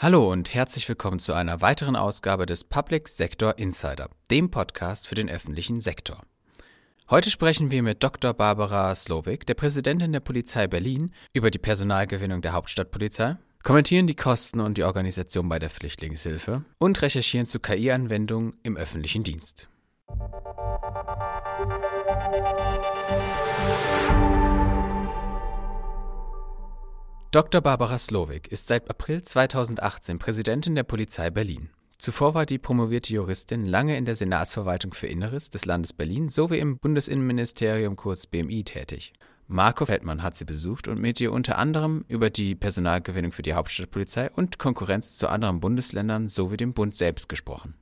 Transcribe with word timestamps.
Hallo 0.00 0.30
und 0.30 0.54
herzlich 0.54 0.88
willkommen 0.88 1.18
zu 1.18 1.32
einer 1.32 1.60
weiteren 1.60 1.96
Ausgabe 1.96 2.46
des 2.46 2.62
Public 2.62 3.08
Sector 3.08 3.58
Insider, 3.58 4.08
dem 4.30 4.48
Podcast 4.48 5.08
für 5.08 5.16
den 5.16 5.28
öffentlichen 5.28 5.80
Sektor. 5.80 6.22
Heute 7.10 7.32
sprechen 7.32 7.72
wir 7.72 7.82
mit 7.82 8.00
Dr. 8.00 8.32
Barbara 8.32 8.94
Slowik, 8.94 9.44
der 9.44 9.54
Präsidentin 9.54 10.12
der 10.12 10.20
Polizei 10.20 10.68
Berlin, 10.68 11.12
über 11.32 11.50
die 11.50 11.58
Personalgewinnung 11.58 12.42
der 12.42 12.52
Hauptstadtpolizei, 12.52 13.38
kommentieren 13.64 14.06
die 14.06 14.14
Kosten 14.14 14.60
und 14.60 14.78
die 14.78 14.84
Organisation 14.84 15.48
bei 15.48 15.58
der 15.58 15.68
Flüchtlingshilfe 15.68 16.64
und 16.78 17.02
recherchieren 17.02 17.48
zu 17.48 17.58
KI-Anwendungen 17.58 18.52
im 18.62 18.76
öffentlichen 18.76 19.24
Dienst. 19.24 19.66
Dr. 27.30 27.60
Barbara 27.60 27.98
Slowik 27.98 28.48
ist 28.48 28.68
seit 28.68 28.88
April 28.88 29.20
2018 29.20 30.18
Präsidentin 30.18 30.74
der 30.74 30.82
Polizei 30.82 31.28
Berlin. 31.28 31.68
Zuvor 31.98 32.32
war 32.32 32.46
die 32.46 32.56
promovierte 32.56 33.12
Juristin 33.12 33.66
lange 33.66 33.98
in 33.98 34.06
der 34.06 34.14
Senatsverwaltung 34.14 34.94
für 34.94 35.08
Inneres 35.08 35.50
des 35.50 35.66
Landes 35.66 35.92
Berlin 35.92 36.28
sowie 36.28 36.56
im 36.56 36.78
Bundesinnenministerium 36.78 37.96
kurz 37.96 38.26
BMI 38.26 38.64
tätig. 38.64 39.12
Marco 39.46 39.84
Feldmann 39.84 40.22
hat 40.22 40.36
sie 40.36 40.46
besucht 40.46 40.88
und 40.88 41.02
mit 41.02 41.20
ihr 41.20 41.30
unter 41.30 41.58
anderem 41.58 42.06
über 42.08 42.30
die 42.30 42.54
Personalgewinnung 42.54 43.32
für 43.32 43.42
die 43.42 43.52
Hauptstadtpolizei 43.52 44.30
und 44.30 44.58
Konkurrenz 44.58 45.18
zu 45.18 45.28
anderen 45.28 45.60
Bundesländern 45.60 46.30
sowie 46.30 46.56
dem 46.56 46.72
Bund 46.72 46.96
selbst 46.96 47.28
gesprochen. 47.28 47.74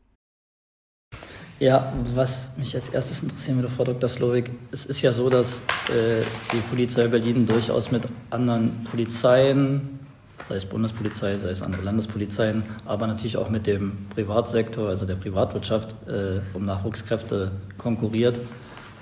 Ja, 1.58 1.90
was 2.14 2.58
mich 2.58 2.74
als 2.74 2.90
erstes 2.90 3.22
interessieren 3.22 3.56
würde, 3.56 3.70
Frau 3.70 3.84
Dr. 3.84 4.10
Slowik, 4.10 4.50
es 4.72 4.84
ist 4.84 5.00
ja 5.00 5.10
so, 5.10 5.30
dass 5.30 5.60
äh, 5.88 6.22
die 6.52 6.58
Polizei 6.68 7.08
Berlin 7.08 7.46
durchaus 7.46 7.90
mit 7.90 8.02
anderen 8.28 8.84
Polizeien, 8.84 10.00
sei 10.46 10.56
es 10.56 10.66
Bundespolizei, 10.66 11.38
sei 11.38 11.48
es 11.48 11.62
andere 11.62 11.80
Landespolizeien, 11.80 12.62
aber 12.84 13.06
natürlich 13.06 13.38
auch 13.38 13.48
mit 13.48 13.66
dem 13.66 14.06
Privatsektor, 14.10 14.90
also 14.90 15.06
der 15.06 15.14
Privatwirtschaft, 15.14 15.94
äh, 16.06 16.40
um 16.52 16.66
Nachwuchskräfte 16.66 17.52
konkurriert. 17.78 18.38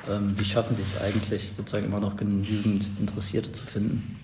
Ähm, 0.09 0.35
wie 0.39 0.45
schaffen 0.45 0.77
Sie 0.77 0.83
es 0.83 1.01
eigentlich, 1.01 1.55
sozusagen 1.55 1.87
immer 1.87 1.99
noch 1.99 2.17
genügend 2.17 2.89
Interessierte 3.01 3.51
zu 3.51 3.65
finden? 3.65 4.17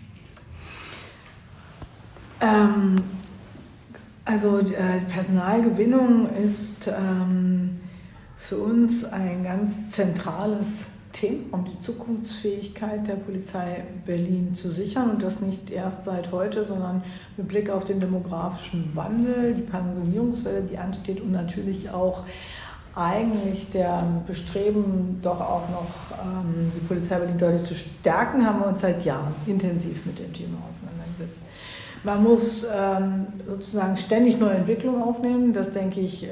Ähm, 2.40 2.94
also 4.24 4.60
äh, 4.60 5.00
Personalgewinnung 5.08 6.32
ist 6.36 6.86
ähm, 6.86 7.80
für 8.50 8.56
uns 8.56 9.04
ein 9.04 9.44
ganz 9.44 9.90
zentrales 9.90 10.86
Thema, 11.12 11.44
um 11.52 11.64
die 11.66 11.78
Zukunftsfähigkeit 11.78 13.06
der 13.06 13.14
Polizei 13.14 13.84
Berlin 14.04 14.56
zu 14.56 14.72
sichern 14.72 15.10
und 15.10 15.22
das 15.22 15.40
nicht 15.40 15.70
erst 15.70 16.04
seit 16.04 16.32
heute, 16.32 16.64
sondern 16.64 17.04
mit 17.36 17.46
Blick 17.46 17.70
auf 17.70 17.84
den 17.84 18.00
demografischen 18.00 18.90
Wandel, 18.94 19.54
die 19.54 19.62
Pensionierungswelle, 19.62 20.62
die 20.62 20.76
ansteht 20.76 21.20
und 21.20 21.30
natürlich 21.30 21.90
auch 21.90 22.24
eigentlich 22.96 23.70
der 23.70 24.02
Bestreben, 24.26 25.20
doch 25.22 25.40
auch 25.40 25.68
noch 25.70 26.18
ähm, 26.20 26.72
die 26.74 26.86
Polizei 26.88 27.18
Berlin 27.20 27.38
deutlich 27.38 27.68
zu 27.68 27.76
stärken, 27.76 28.44
haben 28.44 28.58
wir 28.58 28.66
uns 28.66 28.80
seit 28.80 29.04
Jahren 29.04 29.32
intensiv 29.46 30.04
mit 30.04 30.18
dem 30.18 30.32
Thema 30.32 30.58
auseinandergesetzt. 30.68 31.44
Man 32.02 32.24
muss 32.24 32.64
ähm, 32.64 33.26
sozusagen 33.46 33.96
ständig 33.96 34.40
neue 34.40 34.54
Entwicklungen 34.54 35.02
aufnehmen. 35.02 35.52
Das 35.52 35.70
denke 35.70 36.00
ich, 36.00 36.24
äh, 36.24 36.30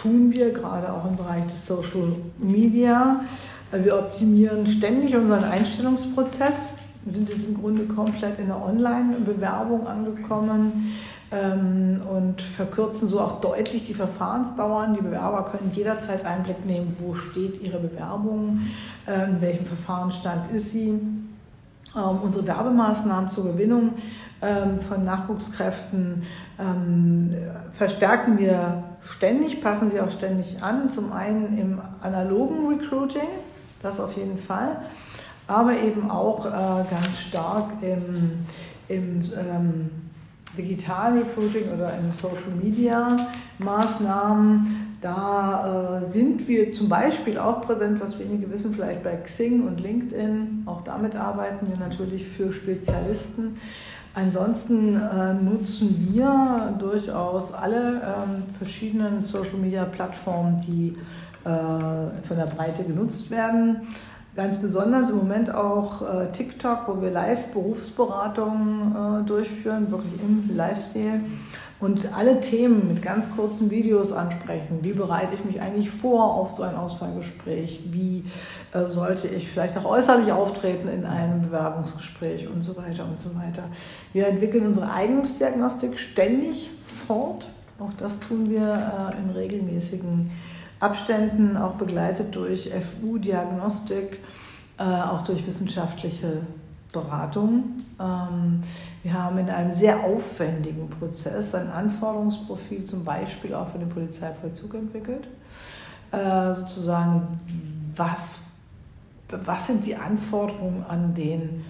tun 0.00 0.32
wir 0.34 0.52
gerade 0.52 0.92
auch 0.92 1.04
im 1.08 1.16
Bereich 1.16 1.44
des 1.46 1.66
Social 1.66 2.12
Media. 2.38 3.20
Wir 3.72 3.98
optimieren 3.98 4.66
ständig 4.66 5.14
unseren 5.14 5.44
Einstellungsprozess, 5.44 6.78
wir 7.04 7.12
sind 7.12 7.28
jetzt 7.28 7.48
im 7.48 7.60
Grunde 7.60 7.84
komplett 7.84 8.38
in 8.38 8.46
der 8.46 8.62
Online-Bewerbung 8.62 9.86
angekommen 9.86 10.92
ähm, 11.30 12.00
und 12.10 12.42
verkürzen 12.42 13.08
so 13.08 13.20
auch 13.20 13.40
deutlich 13.40 13.86
die 13.86 13.94
Verfahrensdauern. 13.94 14.94
Die 14.94 15.02
Bewerber 15.02 15.50
können 15.50 15.70
jederzeit 15.74 16.24
Einblick 16.24 16.64
nehmen, 16.66 16.96
wo 17.00 17.14
steht 17.14 17.62
ihre 17.62 17.78
Bewerbung, 17.78 18.60
äh, 19.06 19.28
in 19.28 19.40
welchem 19.40 19.66
Verfahrensstand 19.66 20.52
ist 20.52 20.72
sie. 20.72 20.88
Ähm, 20.88 22.18
unsere 22.22 22.46
Werbemaßnahmen 22.46 23.30
zur 23.30 23.52
Gewinnung 23.52 23.92
ähm, 24.42 24.80
von 24.80 25.04
Nachwuchskräften 25.04 26.22
ähm, 26.58 27.34
verstärken 27.72 28.38
wir 28.38 28.84
ständig, 29.10 29.60
passen 29.60 29.90
sie 29.90 30.00
auch 30.00 30.10
ständig 30.10 30.62
an. 30.62 30.90
Zum 30.90 31.12
einen 31.12 31.58
im 31.58 31.80
analogen 32.00 32.68
Recruiting, 32.68 33.28
das 33.82 34.00
auf 34.00 34.16
jeden 34.16 34.38
Fall, 34.38 34.80
aber 35.46 35.72
eben 35.72 36.10
auch 36.10 36.46
äh, 36.46 36.50
ganz 36.50 37.18
stark 37.28 37.72
im, 37.82 38.46
im 38.88 39.20
ähm, 39.36 39.90
digitalen 40.56 41.18
Recruiting 41.18 41.72
oder 41.72 41.96
in 41.98 42.12
Social 42.12 42.52
Media 42.60 43.28
Maßnahmen. 43.58 44.96
Da 45.00 46.02
äh, 46.02 46.10
sind 46.10 46.48
wir 46.48 46.74
zum 46.74 46.88
Beispiel 46.88 47.38
auch 47.38 47.62
präsent, 47.62 48.00
was 48.00 48.18
wenige 48.18 48.50
wissen, 48.50 48.74
vielleicht 48.74 49.04
bei 49.04 49.14
Xing 49.14 49.66
und 49.66 49.80
LinkedIn. 49.80 50.64
Auch 50.66 50.82
damit 50.82 51.14
arbeiten 51.14 51.68
wir 51.68 51.78
natürlich 51.78 52.26
für 52.26 52.52
Spezialisten. 52.52 53.58
Ansonsten 54.14 54.96
äh, 54.96 55.34
nutzen 55.34 56.08
wir 56.10 56.74
durchaus 56.78 57.52
alle 57.52 58.00
ähm, 58.02 58.44
verschiedenen 58.58 59.22
Social-Media-Plattformen, 59.22 60.64
die 60.66 60.96
äh, 61.44 62.26
von 62.26 62.36
der 62.36 62.46
Breite 62.46 62.84
genutzt 62.84 63.30
werden. 63.30 63.86
Ganz 64.34 64.60
besonders 64.60 65.10
im 65.10 65.18
Moment 65.18 65.52
auch 65.52 66.02
äh, 66.02 66.32
TikTok, 66.32 66.84
wo 66.86 67.00
wir 67.02 67.10
Live-Berufsberatungen 67.10 69.22
äh, 69.22 69.26
durchführen, 69.26 69.90
wirklich 69.90 70.14
im 70.20 70.56
Livestyle 70.56 71.20
und 71.80 72.12
alle 72.12 72.40
Themen 72.40 72.88
mit 72.88 73.02
ganz 73.02 73.30
kurzen 73.36 73.70
Videos 73.70 74.12
ansprechen. 74.12 74.78
Wie 74.82 74.92
bereite 74.92 75.34
ich 75.34 75.44
mich 75.44 75.60
eigentlich 75.60 75.90
vor 75.90 76.34
auf 76.34 76.50
so 76.50 76.64
ein 76.64 76.74
Auswahlgespräch? 76.74 77.80
Wie 77.92 78.24
äh, 78.72 78.86
sollte 78.86 79.28
ich 79.28 79.48
vielleicht 79.48 79.78
auch 79.78 79.84
äußerlich 79.84 80.32
auftreten 80.32 80.88
in 80.88 81.06
einem 81.06 81.42
Bewerbungsgespräch 81.42 82.48
und 82.48 82.62
so 82.62 82.76
weiter 82.76 83.04
und 83.04 83.20
so 83.20 83.34
weiter. 83.36 83.64
Wir 84.12 84.26
entwickeln 84.26 84.66
unsere 84.66 84.92
Eignungsdiagnostik 84.92 85.98
ständig 85.98 86.70
fort. 87.06 87.46
Auch 87.78 87.92
das 87.96 88.18
tun 88.20 88.50
wir 88.50 88.62
äh, 88.62 89.22
in 89.22 89.30
regelmäßigen 89.30 90.30
Abständen, 90.80 91.56
auch 91.56 91.72
begleitet 91.72 92.34
durch 92.34 92.70
FU-Diagnostik, 92.70 94.20
äh, 94.78 94.82
auch 94.82 95.24
durch 95.24 95.46
wissenschaftliche 95.46 96.42
Beratung. 96.92 97.76
Ähm, 98.00 98.62
wir 99.02 99.12
haben 99.12 99.38
in 99.38 99.50
einem 99.50 99.72
sehr 99.72 100.04
aufwendigen 100.04 100.88
Prozess 100.88 101.54
ein 101.54 101.68
Anforderungsprofil 101.68 102.84
zum 102.84 103.04
Beispiel 103.04 103.54
auch 103.54 103.68
für 103.68 103.78
den 103.78 103.88
Polizeivollzug 103.88 104.74
entwickelt. 104.74 105.28
Äh, 106.10 106.54
sozusagen, 106.54 107.40
was, 107.94 108.40
was 109.28 109.66
sind 109.66 109.84
die 109.84 109.94
Anforderungen 109.94 110.84
an, 110.88 111.14
den, 111.14 111.64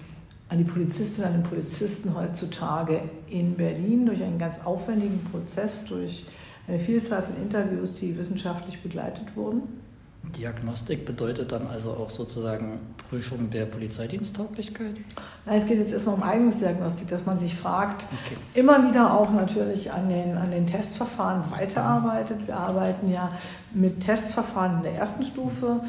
an 0.47 0.57
die 0.57 0.63
Polizistinnen, 0.63 1.33
an 1.33 1.41
den 1.41 1.49
Polizisten 1.49 2.15
heutzutage 2.15 3.01
in 3.29 3.55
Berlin 3.55 4.05
durch 4.05 4.23
einen 4.23 4.39
ganz 4.39 4.55
aufwendigen 4.63 5.21
Prozess, 5.31 5.85
durch 5.85 6.25
eine 6.67 6.79
Vielzahl 6.79 7.23
von 7.23 7.35
Interviews, 7.35 7.95
die 7.95 8.17
wissenschaftlich 8.17 8.81
begleitet 8.81 9.35
wurden. 9.35 9.63
Diagnostik 10.37 11.05
bedeutet 11.05 11.51
dann 11.51 11.67
also 11.67 11.91
auch 11.91 12.09
sozusagen 12.09 12.79
Prüfung 13.09 13.49
der 13.49 13.65
Polizeidiensttauglichkeit? 13.65 14.95
Es 15.45 15.65
geht 15.65 15.79
jetzt 15.79 15.93
erstmal 15.93 16.15
um 16.15 16.23
Eignungsdiagnostik, 16.23 17.09
dass 17.09 17.25
man 17.25 17.39
sich 17.39 17.55
fragt, 17.55 18.03
okay. 18.03 18.37
immer 18.53 18.87
wieder 18.87 19.13
auch 19.13 19.31
natürlich 19.31 19.91
an 19.91 20.09
den, 20.09 20.37
an 20.37 20.51
den 20.51 20.67
Testverfahren 20.67 21.43
weiterarbeitet. 21.51 22.45
Wir 22.45 22.57
arbeiten 22.57 23.11
ja 23.11 23.31
mit 23.73 24.01
Testverfahren 24.01 24.77
in 24.77 24.83
der 24.83 24.93
ersten 24.93 25.23
Stufe. 25.23 25.81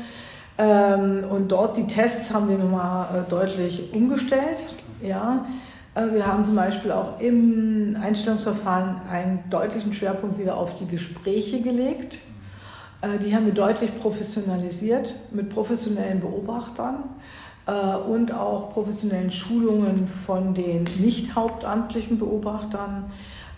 Ähm, 0.58 1.24
und 1.30 1.48
dort 1.48 1.76
die 1.76 1.86
Tests 1.86 2.32
haben 2.32 2.48
wir 2.48 2.58
nochmal 2.58 3.06
äh, 3.14 3.30
deutlich 3.30 3.92
umgestellt. 3.92 4.58
Ja. 5.02 5.46
Äh, 5.94 6.12
wir 6.12 6.26
haben 6.26 6.44
zum 6.44 6.56
Beispiel 6.56 6.92
auch 6.92 7.20
im 7.20 7.96
Einstellungsverfahren 8.00 8.96
einen 9.10 9.44
deutlichen 9.50 9.92
Schwerpunkt 9.94 10.38
wieder 10.38 10.56
auf 10.56 10.78
die 10.78 10.86
Gespräche 10.86 11.60
gelegt. 11.62 12.18
Äh, 13.02 13.18
die 13.18 13.34
haben 13.34 13.46
wir 13.46 13.54
deutlich 13.54 13.98
professionalisiert 14.00 15.14
mit 15.30 15.50
professionellen 15.50 16.20
Beobachtern 16.20 17.04
äh, 17.66 17.96
und 17.96 18.32
auch 18.32 18.72
professionellen 18.72 19.30
Schulungen 19.30 20.06
von 20.06 20.54
den 20.54 20.84
nicht 20.98 21.34
hauptamtlichen 21.34 22.18
Beobachtern 22.18 23.10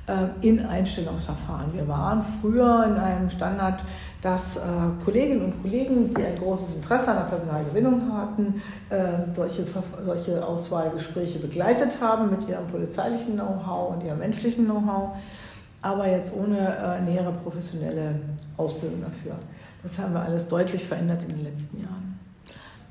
äh, 0.06 0.46
in 0.46 0.64
Einstellungsverfahren. 0.64 1.72
Wir 1.74 1.88
waren 1.88 2.24
früher 2.40 2.84
in 2.86 2.94
einem 2.94 3.30
Standard, 3.30 3.82
dass 4.22 4.56
Kolleginnen 5.04 5.46
und 5.46 5.62
Kollegen, 5.62 6.14
die 6.14 6.22
ein 6.24 6.36
großes 6.36 6.76
Interesse 6.76 7.08
an 7.08 7.16
der 7.16 7.24
Personalgewinnung 7.24 8.16
hatten, 8.16 8.62
solche, 9.34 9.66
solche 10.06 10.46
Auswahlgespräche 10.46 11.40
begleitet 11.40 12.00
haben 12.00 12.30
mit 12.30 12.48
ihrem 12.48 12.68
polizeilichen 12.68 13.34
Know-how 13.34 13.96
und 13.96 14.04
ihrem 14.04 14.20
menschlichen 14.20 14.66
Know-how 14.66 15.16
aber 15.82 16.08
jetzt 16.08 16.32
ohne 16.34 16.76
äh, 16.76 17.00
nähere 17.02 17.32
professionelle 17.32 18.14
Ausbildung 18.56 19.02
dafür. 19.02 19.36
Das 19.82 19.98
haben 19.98 20.14
wir 20.14 20.20
alles 20.22 20.48
deutlich 20.48 20.84
verändert 20.84 21.22
in 21.22 21.28
den 21.28 21.44
letzten 21.44 21.82
Jahren. 21.82 22.18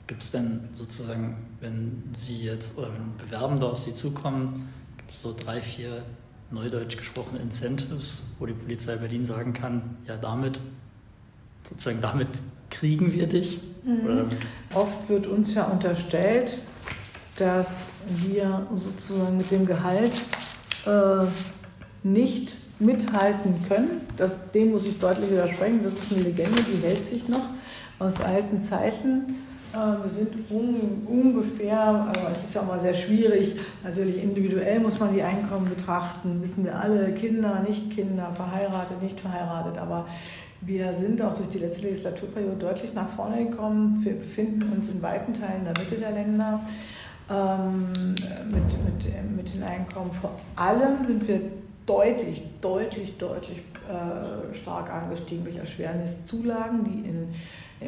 Gibt 0.07 0.23
es 0.23 0.31
denn 0.31 0.67
sozusagen, 0.73 1.37
wenn 1.61 2.03
Sie 2.17 2.37
jetzt 2.37 2.77
oder 2.77 2.89
wenn 2.93 3.15
Bewerbende 3.17 3.65
auf 3.65 3.79
Sie 3.79 3.93
zukommen, 3.93 4.67
gibt 4.97 5.11
es 5.11 5.21
so 5.21 5.33
drei, 5.33 5.61
vier 5.61 6.03
neudeutsch 6.51 6.97
gesprochen 6.97 7.39
Incentives, 7.41 8.23
wo 8.37 8.45
die 8.45 8.53
Polizei 8.53 8.97
Berlin 8.97 9.25
sagen 9.25 9.53
kann, 9.53 9.97
ja 10.05 10.17
damit, 10.17 10.59
sozusagen 11.63 12.01
damit 12.01 12.41
kriegen 12.69 13.13
wir 13.13 13.27
dich? 13.27 13.61
Mhm. 13.85 14.29
Oft 14.73 15.07
wird 15.07 15.27
uns 15.27 15.53
ja 15.53 15.63
unterstellt, 15.65 16.57
dass 17.37 17.91
wir 18.07 18.67
sozusagen 18.75 19.37
mit 19.37 19.49
dem 19.49 19.65
Gehalt 19.65 20.11
äh, 20.85 21.25
nicht 22.03 22.51
mithalten 22.81 23.55
können. 23.67 24.01
Das, 24.17 24.51
dem 24.51 24.71
muss 24.71 24.83
ich 24.83 24.99
deutlich 24.99 25.31
widersprechen. 25.31 25.81
Das 25.83 25.93
ist 25.93 26.11
eine 26.11 26.23
Legende, 26.23 26.61
die 26.61 26.85
hält 26.85 27.07
sich 27.07 27.29
noch 27.29 27.45
aus 27.99 28.19
alten 28.21 28.63
Zeiten. 28.63 29.35
Äh, 29.73 30.03
wir 30.03 30.09
sind 30.09 30.33
un, 30.49 31.07
ungefähr, 31.07 31.79
aber 31.79 32.31
es 32.31 32.43
ist 32.43 32.55
ja 32.55 32.61
auch 32.61 32.67
mal 32.67 32.81
sehr 32.81 32.93
schwierig, 32.93 33.55
natürlich 33.83 34.21
individuell 34.21 34.79
muss 34.79 34.99
man 34.99 35.13
die 35.13 35.21
Einkommen 35.21 35.69
betrachten, 35.69 36.41
wissen 36.41 36.65
wir 36.65 36.77
alle, 36.77 37.13
Kinder, 37.13 37.63
nicht 37.65 37.91
Kinder, 37.91 38.31
verheiratet, 38.33 39.01
nicht 39.01 39.19
verheiratet, 39.19 39.77
aber 39.77 40.07
wir 40.61 40.93
sind 40.93 41.21
auch 41.21 41.33
durch 41.35 41.49
die 41.49 41.59
letzte 41.59 41.83
Legislaturperiode 41.83 42.57
deutlich 42.57 42.93
nach 42.93 43.09
vorne 43.15 43.45
gekommen. 43.45 44.01
Wir 44.03 44.13
befinden 44.13 44.71
uns 44.75 44.89
in 44.89 45.01
weiten 45.01 45.33
Teilen 45.33 45.63
der 45.63 45.73
Mitte 45.81 45.95
der 45.95 46.11
Länder 46.11 46.59
ähm, 47.31 47.87
mit, 48.51 48.63
mit, 48.85 49.37
mit 49.37 49.55
den 49.55 49.63
Einkommen. 49.63 50.11
Vor 50.11 50.31
allem 50.55 51.03
sind 51.07 51.27
wir 51.27 51.41
deutlich, 51.85 52.43
deutlich, 52.61 53.17
deutlich 53.17 53.59
äh, 53.59 54.55
stark 54.55 54.91
angestiegen 54.91 55.43
durch 55.43 55.57
Erschwerniszulagen, 55.57 56.83
die 56.83 57.09
in 57.09 57.33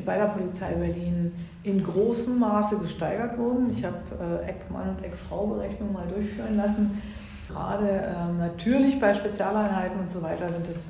bei 0.05 0.17
der 0.17 0.25
Polizei 0.25 0.73
Berlin 0.73 1.31
in 1.63 1.83
großem 1.83 2.39
Maße 2.39 2.77
gesteigert 2.77 3.37
wurden. 3.37 3.69
Ich 3.69 3.85
habe 3.85 3.97
äh, 4.19 4.49
Eckmann 4.49 4.89
und 4.89 5.03
Eckfrau-Berechnungen 5.03 5.93
mal 5.93 6.07
durchführen 6.07 6.57
lassen. 6.57 6.99
Gerade 7.47 7.89
äh, 7.89 8.39
natürlich 8.39 8.99
bei 8.99 9.13
Spezialeinheiten 9.13 9.99
und 9.99 10.09
so 10.09 10.21
weiter 10.23 10.49
sind 10.49 10.67
es 10.67 10.85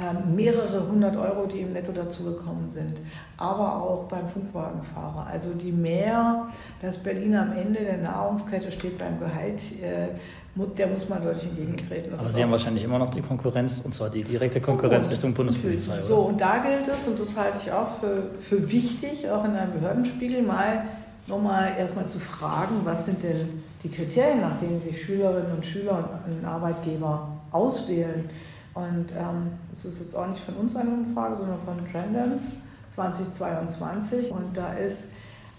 äh, 0.00 0.28
mehrere 0.28 0.88
hundert 0.88 1.16
Euro, 1.16 1.46
die 1.46 1.60
im 1.60 1.72
Netto 1.72 1.92
dazugekommen 1.92 2.68
sind. 2.68 2.96
Aber 3.36 3.82
auch 3.82 4.08
beim 4.08 4.28
Funkwagenfahrer. 4.28 5.26
Also 5.30 5.54
die 5.54 5.72
mehr, 5.72 6.46
dass 6.82 6.98
Berlin 6.98 7.36
am 7.36 7.52
Ende 7.52 7.80
der 7.80 7.98
Nahrungskette 7.98 8.72
steht 8.72 8.98
beim 8.98 9.20
Gehalt, 9.20 9.60
äh, 9.80 10.08
der 10.54 10.88
muss 10.88 11.08
man 11.08 11.22
deutlich 11.22 11.44
entgegentreten. 11.44 12.10
Das 12.10 12.20
Aber 12.20 12.28
Sie 12.28 12.42
haben 12.42 12.50
wahrscheinlich 12.50 12.84
immer 12.84 12.98
noch 12.98 13.10
die 13.10 13.22
Konkurrenz, 13.22 13.80
und 13.84 13.94
zwar 13.94 14.10
die 14.10 14.24
direkte 14.24 14.60
Konkurrenz 14.60 15.06
oh, 15.06 15.10
Richtung 15.10 15.32
Bundespolizei, 15.32 15.98
oder? 15.98 16.06
So, 16.06 16.16
und 16.16 16.40
da 16.40 16.58
gilt 16.58 16.88
es, 16.88 17.06
und 17.06 17.20
das 17.20 17.36
halte 17.36 17.58
ich 17.62 17.72
auch 17.72 17.98
für, 17.98 18.30
für 18.38 18.70
wichtig, 18.70 19.30
auch 19.30 19.44
in 19.44 19.52
einem 19.52 19.72
Behördenspiegel, 19.72 20.42
mal 20.42 20.84
nochmal 21.28 21.74
erstmal 21.78 22.06
zu 22.06 22.18
fragen, 22.18 22.80
was 22.84 23.04
sind 23.06 23.22
denn 23.22 23.62
die 23.84 23.88
Kriterien, 23.90 24.40
nach 24.40 24.58
denen 24.58 24.82
sich 24.82 25.00
Schülerinnen 25.02 25.52
und 25.54 25.64
Schüler 25.64 25.98
und 25.98 26.32
einen 26.32 26.44
Arbeitgeber 26.44 27.28
auswählen. 27.52 28.28
Und 28.74 29.06
ähm, 29.16 29.52
das 29.70 29.84
ist 29.84 30.00
jetzt 30.00 30.14
auch 30.16 30.26
nicht 30.28 30.42
von 30.42 30.56
uns 30.56 30.74
eine 30.74 30.90
Umfrage, 30.90 31.36
sondern 31.36 31.58
von 31.64 31.76
Trendance 31.90 32.56
2022. 32.88 34.30
Und 34.30 34.56
da 34.56 34.74
ist 34.74 35.10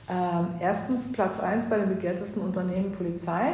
ähm, 0.09 0.47
erstens 0.59 1.11
Platz 1.11 1.39
1 1.39 1.69
bei 1.69 1.79
den 1.79 1.89
begehrtesten 1.89 2.41
Unternehmen 2.41 2.91
Polizei 2.91 3.53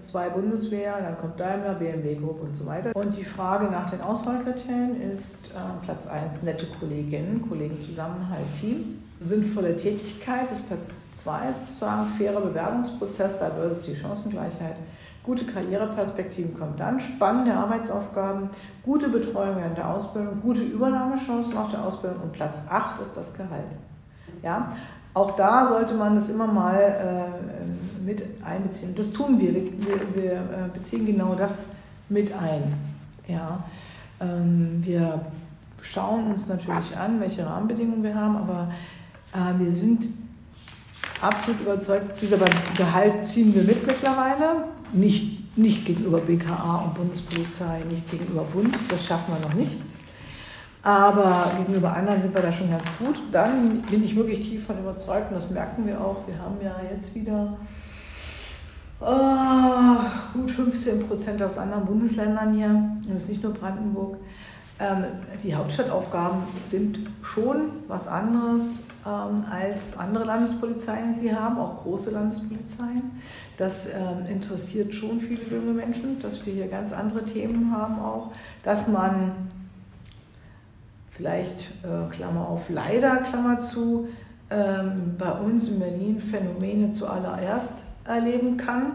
zwei 0.00 0.28
Bundeswehr, 0.30 0.94
dann 1.00 1.18
kommt 1.18 1.38
Daimler, 1.38 1.74
BMW 1.74 2.14
Group 2.14 2.42
und 2.42 2.54
so 2.54 2.66
weiter. 2.66 2.92
Und 2.94 3.16
die 3.16 3.24
Frage 3.24 3.66
nach 3.66 3.90
den 3.90 4.00
Auswahlkriterien 4.00 5.00
ist 5.12 5.50
äh, 5.52 5.84
Platz 5.84 6.06
1 6.06 6.42
nette 6.42 6.66
Kolleginnen, 6.78 7.46
Kollegen 7.48 7.76
Zusammenhalt, 7.84 8.46
Team. 8.60 9.02
Sinnvolle 9.20 9.76
Tätigkeit 9.76 10.50
ist 10.52 10.66
Platz 10.68 11.16
2 11.22 11.38
sozusagen, 11.68 12.06
fairer 12.18 12.40
Bewerbungsprozess, 12.40 13.38
Diversity, 13.38 13.96
Chancengleichheit. 13.96 14.76
Gute 15.22 15.46
Karriereperspektiven 15.46 16.58
kommt 16.58 16.78
dann, 16.78 17.00
spannende 17.00 17.54
Arbeitsaufgaben, 17.54 18.50
gute 18.82 19.08
Betreuung 19.08 19.56
während 19.56 19.78
der 19.78 19.88
Ausbildung, 19.88 20.42
gute 20.42 20.60
Übernahmechancen 20.60 21.54
nach 21.54 21.70
der 21.70 21.82
Ausbildung 21.82 22.24
und 22.24 22.32
Platz 22.32 22.58
8 22.68 23.00
ist 23.00 23.16
das 23.16 23.32
Gehalt. 23.32 23.64
Ja, 24.42 24.72
auch 25.14 25.36
da 25.36 25.68
sollte 25.68 25.94
man 25.94 26.16
das 26.16 26.28
immer 26.28 26.46
mal 26.46 26.76
äh, 26.76 27.63
mit 28.04 28.22
einbeziehen. 28.44 28.94
Das 28.94 29.12
tun 29.12 29.40
wir. 29.40 29.54
Wir, 29.54 29.64
wir 30.14 30.32
äh, 30.32 30.78
beziehen 30.78 31.06
genau 31.06 31.34
das 31.34 31.66
mit 32.08 32.32
ein. 32.32 32.74
Ja. 33.28 33.64
Ähm, 34.20 34.82
wir 34.84 35.26
schauen 35.82 36.32
uns 36.32 36.48
natürlich 36.48 36.96
an, 36.96 37.20
welche 37.20 37.46
Rahmenbedingungen 37.46 38.02
wir 38.02 38.14
haben, 38.14 38.36
aber 38.36 38.72
äh, 39.32 39.58
wir 39.58 39.72
sind 39.72 40.06
absolut 41.20 41.60
überzeugt, 41.60 42.20
dieser 42.20 42.38
Gehalt 42.76 43.24
ziehen 43.24 43.54
wir 43.54 43.62
mit 43.62 43.86
mittlerweile. 43.86 44.64
Nicht, 44.92 45.56
nicht 45.56 45.84
gegenüber 45.84 46.18
BKA 46.18 46.82
und 46.84 46.94
Bundespolizei, 46.94 47.82
nicht 47.88 48.10
gegenüber 48.10 48.44
Bund, 48.44 48.74
das 48.88 49.04
schaffen 49.04 49.34
wir 49.34 49.48
noch 49.48 49.54
nicht. 49.54 49.76
Aber 50.82 51.50
gegenüber 51.56 51.94
anderen 51.94 52.20
sind 52.20 52.34
wir 52.34 52.42
da 52.42 52.52
schon 52.52 52.70
ganz 52.70 52.84
gut. 52.98 53.16
Dann 53.32 53.80
bin 53.90 54.04
ich 54.04 54.14
wirklich 54.14 54.48
tief 54.50 54.66
von 54.66 54.78
überzeugt 54.78 55.30
und 55.30 55.36
das 55.36 55.50
merken 55.50 55.86
wir 55.86 55.98
auch. 55.98 56.26
Wir 56.26 56.38
haben 56.38 56.56
ja 56.62 56.76
jetzt 56.94 57.14
wieder 57.14 57.56
oh, 59.04 59.96
gut 60.32 60.50
15 60.50 61.06
Prozent 61.06 61.42
aus 61.42 61.58
anderen 61.58 61.86
Bundesländern 61.86 62.54
hier. 62.54 62.96
Das 63.08 63.24
ist 63.24 63.30
nicht 63.30 63.42
nur 63.42 63.52
Brandenburg. 63.52 64.16
Ähm, 64.80 65.04
die 65.42 65.54
Hauptstadtaufgaben 65.54 66.38
sind 66.70 66.98
schon 67.22 67.70
was 67.86 68.08
anderes 68.08 68.86
ähm, 69.06 69.44
als 69.50 69.96
andere 69.96 70.24
Landespolizeien 70.24 71.14
sie 71.14 71.34
haben, 71.34 71.58
auch 71.58 71.82
große 71.82 72.10
Landespolizeien. 72.10 73.20
Das 73.56 73.86
ähm, 73.86 74.26
interessiert 74.28 74.92
schon 74.94 75.20
viele 75.20 75.58
junge 75.58 75.72
Menschen, 75.72 76.20
dass 76.20 76.44
wir 76.44 76.54
hier 76.54 76.68
ganz 76.68 76.92
andere 76.92 77.24
Themen 77.24 77.72
haben 77.76 78.00
auch, 78.00 78.32
dass 78.64 78.88
man 78.88 79.32
vielleicht, 81.12 81.60
äh, 81.84 82.10
Klammer 82.10 82.48
auf, 82.48 82.68
leider, 82.68 83.18
Klammer 83.18 83.60
zu, 83.60 84.08
ähm, 84.50 85.14
bei 85.16 85.30
uns 85.30 85.70
in 85.70 85.78
Berlin 85.78 86.20
Phänomene 86.20 86.92
zuallererst 86.92 87.83
erleben 88.06 88.56
kann, 88.56 88.92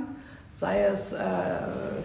sei 0.60 0.86
es 0.86 1.14
äh, 1.14 1.18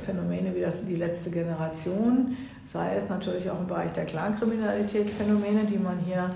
Phänomene 0.05 0.55
wie 0.55 0.61
das, 0.61 0.75
die 0.87 0.97
letzte 0.97 1.31
Generation, 1.31 2.37
sei 2.73 2.97
es 2.97 3.09
natürlich 3.09 3.51
auch 3.51 3.61
im 3.61 3.67
Bereich 3.67 3.93
der 3.93 4.05
Clankriminalität 4.05 5.11
Phänomene, 5.11 5.65
die 5.65 5.79
man 5.79 5.99
hier 5.99 6.31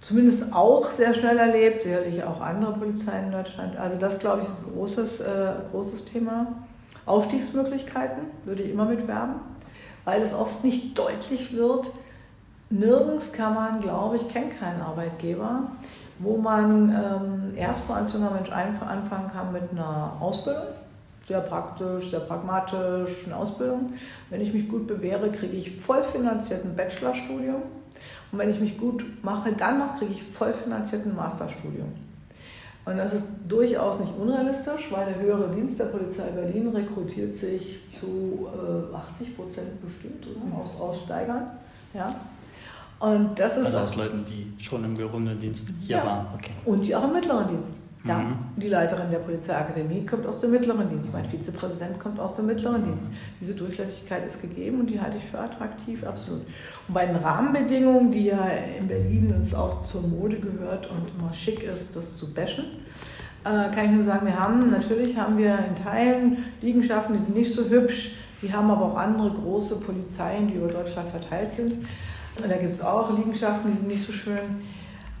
zumindest 0.00 0.52
auch 0.52 0.90
sehr 0.90 1.14
schnell 1.14 1.38
erlebt, 1.38 1.82
sicherlich 1.82 2.22
auch 2.22 2.40
andere 2.40 2.72
Polizeien 2.74 3.26
in 3.26 3.32
Deutschland. 3.32 3.76
Also 3.76 3.96
das, 3.98 4.18
glaube 4.18 4.42
ich, 4.42 4.48
ist 4.48 4.66
ein 4.66 4.72
großes, 4.72 5.20
äh, 5.20 5.52
großes 5.72 6.04
Thema. 6.06 6.46
Aufstiegsmöglichkeiten 7.06 8.24
würde 8.44 8.62
ich 8.62 8.70
immer 8.70 8.84
mitwerben, 8.84 9.36
weil 10.04 10.22
es 10.22 10.34
oft 10.34 10.62
nicht 10.62 10.98
deutlich 10.98 11.54
wird, 11.56 11.86
Nirgends 12.70 13.32
kann 13.32 13.54
man, 13.54 13.80
glaube 13.80 14.16
ich, 14.16 14.28
kenne 14.28 14.50
keinen 14.50 14.80
Arbeitgeber, 14.82 15.62
wo 16.18 16.36
man 16.36 16.90
ähm, 16.90 17.56
erstmal 17.56 18.02
als 18.02 18.12
junger 18.12 18.30
Mensch 18.30 18.50
anfangen 18.50 19.30
kann 19.32 19.52
mit 19.52 19.70
einer 19.72 20.12
Ausbildung. 20.20 20.66
Sehr 21.26 21.40
praktisch, 21.40 22.10
sehr 22.10 22.20
pragmatisch, 22.20 23.26
eine 23.26 23.36
Ausbildung. 23.36 23.94
Wenn 24.30 24.40
ich 24.40 24.52
mich 24.52 24.68
gut 24.68 24.86
bewähre, 24.86 25.30
kriege 25.30 25.56
ich 25.56 25.80
voll 25.80 26.02
finanziert 26.02 26.64
ein 26.64 26.74
Bachelorstudium. 26.74 27.62
Und 28.32 28.38
wenn 28.38 28.50
ich 28.50 28.60
mich 28.60 28.78
gut 28.78 29.04
mache, 29.22 29.52
dann 29.52 29.78
noch 29.78 29.98
kriege 29.98 30.12
ich 30.12 30.22
voll 30.22 30.52
finanziert 30.52 31.06
ein 31.06 31.16
Masterstudium. 31.16 31.88
Und 32.84 32.96
das 32.96 33.12
ist 33.12 33.24
durchaus 33.46 34.00
nicht 34.00 34.12
unrealistisch, 34.18 34.90
weil 34.90 35.06
der 35.06 35.20
höhere 35.20 35.54
Dienst 35.54 35.78
der 35.78 35.86
Polizei 35.86 36.30
Berlin 36.30 36.68
rekrutiert 36.68 37.36
sich 37.36 37.80
zu 37.90 38.48
äh, 38.92 38.96
80 39.20 39.36
Prozent 39.36 39.82
bestimmt 39.82 40.26
oder? 40.26 40.62
aus 40.62 40.80
Aussteigern. 40.80 41.50
Ja? 41.92 42.08
Und 43.00 43.38
das 43.38 43.56
ist 43.56 43.66
also 43.66 43.78
aus 43.78 43.96
Leuten, 43.96 44.24
die 44.24 44.52
schon 44.62 44.84
im 44.84 44.96
gehobenen 44.96 45.38
Dienst 45.38 45.72
hier 45.80 45.98
ja. 45.98 46.04
waren. 46.06 46.26
Okay. 46.34 46.50
Und 46.64 46.82
die 46.84 46.94
auch 46.94 47.04
im 47.04 47.12
mittleren 47.12 47.48
Dienst. 47.48 47.74
Ja. 48.04 48.18
Mhm. 48.18 48.36
Die 48.56 48.68
Leiterin 48.68 49.10
der 49.10 49.18
Polizeiakademie 49.18 50.06
kommt 50.06 50.26
aus 50.26 50.40
dem 50.40 50.52
mittleren 50.52 50.88
Dienst. 50.88 51.12
Mein 51.12 51.28
Vizepräsident 51.28 51.98
kommt 51.98 52.18
aus 52.18 52.36
dem 52.36 52.46
mittleren 52.46 52.82
mhm. 52.82 52.86
Dienst. 52.86 53.12
Diese 53.40 53.54
Durchlässigkeit 53.54 54.26
ist 54.26 54.40
gegeben 54.40 54.80
und 54.80 54.86
die 54.86 55.00
halte 55.00 55.16
ich 55.18 55.24
für 55.24 55.38
attraktiv, 55.38 56.04
absolut. 56.04 56.42
Und 56.86 56.94
bei 56.94 57.06
den 57.06 57.16
Rahmenbedingungen, 57.16 58.10
die 58.10 58.26
ja 58.26 58.46
in 58.80 58.88
Berlin 58.88 59.34
es 59.40 59.54
auch 59.54 59.86
zur 59.86 60.02
Mode 60.02 60.38
gehört 60.38 60.88
und 60.90 61.08
immer 61.18 61.32
schick 61.34 61.62
ist, 61.62 61.96
das 61.96 62.16
zu 62.16 62.32
bashen, 62.32 62.64
äh, 63.44 63.74
kann 63.74 63.84
ich 63.84 63.90
nur 63.90 64.04
sagen, 64.04 64.26
wir 64.26 64.38
haben, 64.38 64.70
natürlich 64.70 65.16
haben 65.16 65.38
wir 65.38 65.58
in 65.68 65.82
Teilen 65.82 66.38
Liegenschaften, 66.60 67.16
die 67.16 67.22
sind 67.22 67.36
nicht 67.36 67.54
so 67.54 67.68
hübsch, 67.68 68.12
die 68.42 68.52
haben 68.52 68.70
aber 68.70 68.86
auch 68.86 68.96
andere 68.96 69.30
große 69.30 69.80
Polizeien, 69.80 70.48
die 70.48 70.54
über 70.54 70.68
Deutschland 70.68 71.10
verteilt 71.10 71.50
sind. 71.56 71.86
Da 72.46 72.56
gibt 72.56 72.72
es 72.72 72.80
auch 72.80 73.16
Liegenschaften, 73.16 73.72
die 73.72 73.76
sind 73.76 73.88
nicht 73.88 74.06
so 74.06 74.12
schön. 74.12 74.62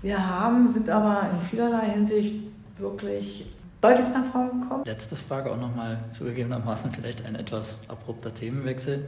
Wir 0.02 0.24
haben, 0.24 0.68
sind 0.68 0.88
aber 0.88 1.28
in 1.32 1.40
vielerlei 1.48 1.90
Hinsicht 1.90 2.34
wirklich 2.78 3.46
deutlich 3.80 4.06
nach 4.14 4.24
vorne 4.26 4.50
gekommen. 4.60 4.84
Letzte 4.84 5.16
Frage 5.16 5.50
auch 5.50 5.56
nochmal 5.56 5.98
zugegebenermaßen 6.12 6.92
vielleicht 6.92 7.26
ein 7.26 7.34
etwas 7.34 7.80
abrupter 7.88 8.32
Themenwechsel. 8.32 9.06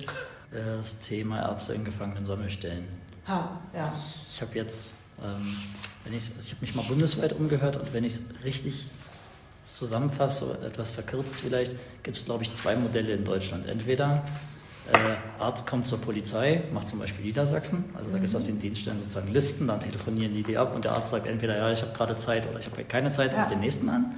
Das 0.50 0.98
Thema 0.98 1.42
Ärzte 1.42 1.74
in 1.74 1.84
Gefangenen-Sammelstellen. 1.84 2.88
Ha, 3.28 3.50
ja. 3.72 3.92
Ich 4.28 4.42
habe 4.42 4.56
jetzt, 4.56 4.90
ähm, 5.22 5.56
wenn 6.02 6.12
ich, 6.12 6.24
also 6.30 6.40
ich 6.40 6.50
habe 6.50 6.60
mich 6.62 6.74
mal 6.74 6.82
bundesweit 6.82 7.32
umgehört 7.32 7.76
und 7.76 7.92
wenn 7.92 8.02
ich 8.02 8.14
es 8.14 8.22
richtig 8.42 8.86
zusammenfasse, 9.62 10.58
etwas 10.66 10.90
verkürzt 10.90 11.36
vielleicht, 11.36 11.76
gibt 12.02 12.16
es 12.16 12.24
glaube 12.24 12.42
ich 12.42 12.52
zwei 12.52 12.74
Modelle 12.74 13.12
in 13.12 13.24
Deutschland. 13.24 13.68
Entweder 13.68 14.24
Äh, 14.92 15.42
Arzt 15.42 15.66
kommt 15.66 15.86
zur 15.86 16.00
Polizei, 16.00 16.62
macht 16.72 16.88
zum 16.88 16.98
Beispiel 16.98 17.24
Niedersachsen. 17.24 17.84
Also 17.96 18.10
da 18.10 18.18
gibt 18.18 18.28
es 18.28 18.36
aus 18.36 18.44
den 18.44 18.58
Dienststellen 18.58 18.98
sozusagen 18.98 19.32
Listen, 19.32 19.68
dann 19.68 19.80
telefonieren 19.80 20.34
die 20.34 20.42
die 20.42 20.58
ab 20.58 20.74
und 20.74 20.84
der 20.84 20.92
Arzt 20.92 21.10
sagt 21.10 21.26
entweder, 21.26 21.56
ja, 21.56 21.70
ich 21.70 21.82
habe 21.82 21.92
gerade 21.92 22.16
Zeit 22.16 22.48
oder 22.48 22.58
ich 22.58 22.66
habe 22.66 22.82
keine 22.84 23.10
Zeit, 23.10 23.32
ja. 23.32 23.42
auf 23.42 23.46
den 23.46 23.60
nächsten 23.60 23.88
an. 23.88 24.14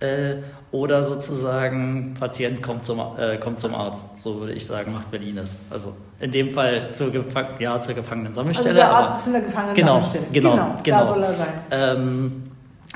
Äh, 0.00 0.36
oder 0.70 1.02
sozusagen 1.02 2.14
Patient 2.18 2.62
kommt 2.62 2.84
zum, 2.84 3.00
äh, 3.18 3.36
kommt 3.38 3.58
zum 3.58 3.74
Arzt, 3.74 4.20
so 4.20 4.38
würde 4.40 4.52
ich 4.52 4.64
sagen, 4.64 4.92
macht 4.92 5.10
Berlin 5.10 5.38
es. 5.38 5.58
Also 5.70 5.92
in 6.20 6.30
dem 6.30 6.52
Fall 6.52 6.90
zur, 6.92 7.10
Gefang 7.10 7.46
ja, 7.58 7.80
zur 7.80 7.94
Gefangenen-Sammelstelle. 7.94 8.68
Also 8.68 8.78
der 8.78 8.90
Arzt 8.90 9.20
ist 9.20 9.26
in 9.26 9.32
der 9.32 9.42
Gefangenen-Sammelstelle. 9.42 10.26
Genau, 10.30 10.56
genau, 10.56 10.76
genau. 10.84 10.98
Da 10.98 11.06
soll 11.06 11.22
er 11.22 11.32
sein. 11.32 11.48
Ähm, 11.70 12.47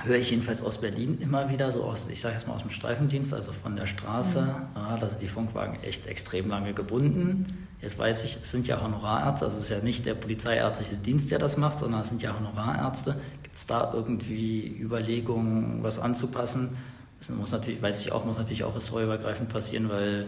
höre 0.05 0.17
ich 0.17 0.31
jedenfalls 0.31 0.63
aus 0.63 0.81
Berlin 0.81 1.19
immer 1.21 1.51
wieder, 1.51 1.71
so 1.71 1.85
aus, 1.85 2.09
ich 2.09 2.21
sage 2.21 2.35
jetzt 2.35 2.47
mal 2.47 2.55
aus 2.55 2.63
dem 2.63 2.71
Streifendienst, 2.71 3.33
also 3.35 3.53
von 3.53 3.77
der 3.77 3.87
Straße, 3.87 4.43
mhm. 4.43 4.77
ja, 4.77 4.97
da 4.97 5.09
sind 5.09 5.21
die 5.21 5.29
Funkwagen 5.29 5.83
echt 5.83 6.07
extrem 6.07 6.49
lange 6.49 6.75
gebunden. 6.75 7.69
Jetzt 7.81 7.99
weiß 7.99 8.25
ich, 8.25 8.39
es 8.43 8.51
sind 8.51 8.67
ja 8.67 8.81
Honorarärzte, 8.81 9.45
also 9.47 9.59
es 9.59 9.65
ist 9.65 9.71
ja 9.71 9.81
nicht 9.81 10.07
der 10.07 10.15
polizeiärztliche 10.15 10.97
Dienst, 10.97 11.31
der 11.31 11.39
das 11.39 11.57
macht, 11.57 11.79
sondern 11.79 12.01
es 12.03 12.09
sind 12.09 12.23
ja 12.23 12.37
Honorarärzte. 12.37 13.17
Gibt 13.43 13.57
es 13.57 13.67
da 13.67 13.93
irgendwie 13.93 14.79
Überlegungen, 14.81 15.83
was 15.83 15.99
anzupassen? 15.99 16.77
Das 17.19 17.31
muss 17.31 17.53
natürlich, 17.53 17.83
weiß 17.83 18.01
ich 18.01 18.13
auch, 18.13 18.25
muss 18.25 18.39
natürlich 18.39 18.65
auch 18.65 18.75
ressortübergreifend 18.75 19.49
passieren, 19.49 19.89
weil 19.89 20.27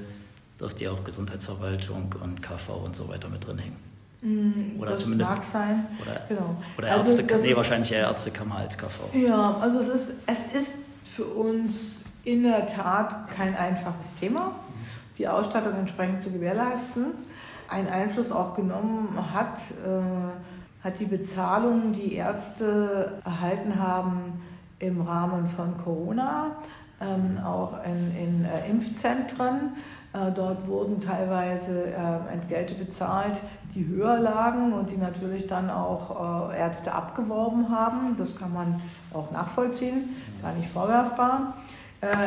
dürfte 0.60 0.84
ja 0.84 0.92
auch 0.92 1.02
Gesundheitsverwaltung 1.04 2.14
und 2.22 2.42
KV 2.42 2.76
und 2.84 2.94
so 2.94 3.08
weiter 3.08 3.28
mit 3.28 3.46
drin 3.46 3.58
hängen. 3.58 3.93
Mm, 4.24 4.80
oder 4.80 4.92
das 4.92 5.00
zumindest. 5.00 5.30
Mag 5.30 5.42
sein. 5.52 5.86
Oder, 6.00 6.20
genau. 6.28 6.56
oder 6.78 6.88
Ärzte, 6.88 7.24
also, 7.30 7.46
nee, 7.46 7.54
wahrscheinlich 7.54 7.92
eher 7.92 8.04
Ärztekammer 8.04 8.56
als 8.56 8.78
KV. 8.78 9.00
Ja, 9.12 9.58
also 9.60 9.78
es 9.78 9.88
ist, 9.88 10.22
es 10.26 10.54
ist 10.54 10.78
für 11.04 11.26
uns 11.26 12.06
in 12.24 12.42
der 12.42 12.66
Tat 12.66 13.28
kein 13.28 13.54
einfaches 13.54 14.06
Thema, 14.18 14.52
die 15.18 15.28
Ausstattung 15.28 15.74
entsprechend 15.74 16.22
zu 16.22 16.32
gewährleisten. 16.32 17.08
Ein 17.68 17.86
Einfluss 17.86 18.32
auch 18.32 18.56
genommen 18.56 19.18
hat, 19.34 19.58
äh, 19.84 20.84
hat 20.84 20.98
die 20.98 21.04
Bezahlung, 21.04 21.92
die 21.92 22.14
Ärzte 22.14 23.20
erhalten 23.26 23.78
haben 23.78 24.42
im 24.78 25.02
Rahmen 25.02 25.46
von 25.46 25.76
Corona, 25.84 26.52
ähm, 26.98 27.38
auch 27.44 27.74
in, 27.84 28.16
in 28.16 28.44
äh, 28.44 28.70
Impfzentren. 28.70 29.74
Äh, 30.14 30.32
dort 30.32 30.66
wurden 30.66 31.00
teilweise 31.00 31.88
äh, 31.88 32.32
Entgelte 32.32 32.74
bezahlt, 32.74 33.36
die 33.74 33.86
höher 33.86 34.20
lagen 34.20 34.72
und 34.72 34.90
die 34.90 34.96
natürlich 34.96 35.46
dann 35.46 35.70
auch 35.70 36.50
äh, 36.50 36.58
Ärzte 36.58 36.92
abgeworben 36.92 37.68
haben. 37.70 38.16
Das 38.16 38.36
kann 38.36 38.52
man 38.52 38.80
auch 39.12 39.30
nachvollziehen, 39.30 40.16
gar 40.42 40.52
nicht 40.52 40.68
vorwerfbar. 40.68 41.54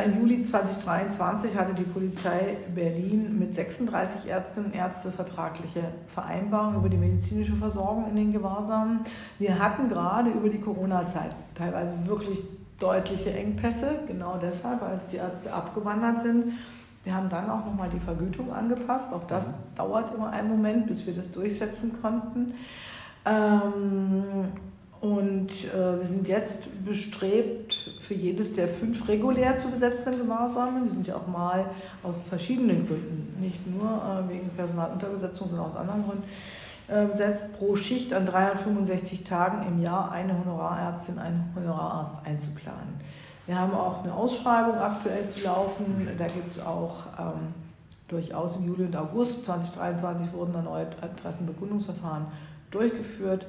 Im 0.04 0.20
Juli 0.20 0.42
2023 0.42 1.56
hatte 1.56 1.72
die 1.72 1.84
Polizei 1.84 2.56
Berlin 2.74 3.38
mit 3.38 3.54
36 3.54 4.28
Ärztinnen 4.28 4.72
und 4.72 4.76
Ärzten 4.76 5.12
vertragliche 5.12 5.82
Vereinbarungen 6.08 6.78
über 6.78 6.88
die 6.88 6.96
medizinische 6.96 7.54
Versorgung 7.54 8.08
in 8.10 8.16
den 8.16 8.32
Gewahrsamen. 8.32 9.00
Wir 9.38 9.56
hatten 9.56 9.88
gerade 9.88 10.30
über 10.30 10.48
die 10.48 10.60
Corona-Zeit 10.60 11.30
teilweise 11.54 11.94
wirklich 12.06 12.40
deutliche 12.80 13.32
Engpässe, 13.32 14.00
genau 14.08 14.38
deshalb, 14.40 14.82
als 14.82 15.06
die 15.08 15.16
Ärzte 15.16 15.52
abgewandert 15.52 16.22
sind. 16.22 16.54
Wir 17.08 17.14
haben 17.14 17.30
dann 17.30 17.48
auch 17.48 17.64
nochmal 17.64 17.88
die 17.88 18.00
Vergütung 18.00 18.52
angepasst. 18.52 19.14
Auch 19.14 19.24
das 19.24 19.46
mhm. 19.46 19.52
dauert 19.76 20.14
immer 20.14 20.28
einen 20.28 20.50
Moment, 20.50 20.86
bis 20.88 21.06
wir 21.06 21.14
das 21.14 21.32
durchsetzen 21.32 22.02
konnten. 22.02 22.52
Ähm, 23.24 24.52
und 25.00 25.48
äh, 25.48 26.00
wir 26.00 26.04
sind 26.04 26.28
jetzt 26.28 26.84
bestrebt, 26.84 27.92
für 28.02 28.12
jedes 28.12 28.56
der 28.56 28.68
fünf 28.68 29.08
regulär 29.08 29.56
zu 29.56 29.70
besetzten 29.70 30.18
Gewahrsamen, 30.18 30.86
die 30.86 30.92
sind 30.92 31.06
ja 31.06 31.16
auch 31.16 31.26
mal 31.26 31.64
aus 32.02 32.16
verschiedenen 32.28 32.86
Gründen, 32.86 33.40
nicht 33.40 33.66
nur 33.66 33.88
äh, 33.88 34.30
wegen 34.30 34.50
Personalunterbesetzung, 34.50 35.48
sondern 35.48 35.66
aus 35.66 35.76
anderen 35.76 36.04
Gründen, 36.04 36.24
äh, 36.88 37.06
besetzt, 37.06 37.58
pro 37.58 37.74
Schicht 37.74 38.12
an 38.12 38.26
365 38.26 39.24
Tagen 39.24 39.66
im 39.66 39.82
Jahr 39.82 40.12
eine 40.12 40.38
Honorarärztin, 40.38 41.18
einen 41.18 41.54
Honorararzt 41.56 42.26
einzuplanen. 42.26 43.00
Wir 43.48 43.58
haben 43.58 43.72
auch 43.72 44.04
eine 44.04 44.12
Ausschreibung 44.12 44.76
aktuell 44.76 45.26
zu 45.26 45.40
laufen. 45.40 46.06
Da 46.18 46.26
gibt 46.26 46.50
es 46.50 46.62
auch 46.62 47.06
ähm, 47.18 47.54
durchaus 48.06 48.58
im 48.58 48.66
Juli 48.66 48.84
und 48.84 48.94
August 48.94 49.46
2023 49.46 50.34
wurden 50.34 50.54
erneut 50.54 50.94
Adressenbekundungsverfahren 51.00 52.26
durchgeführt 52.70 53.46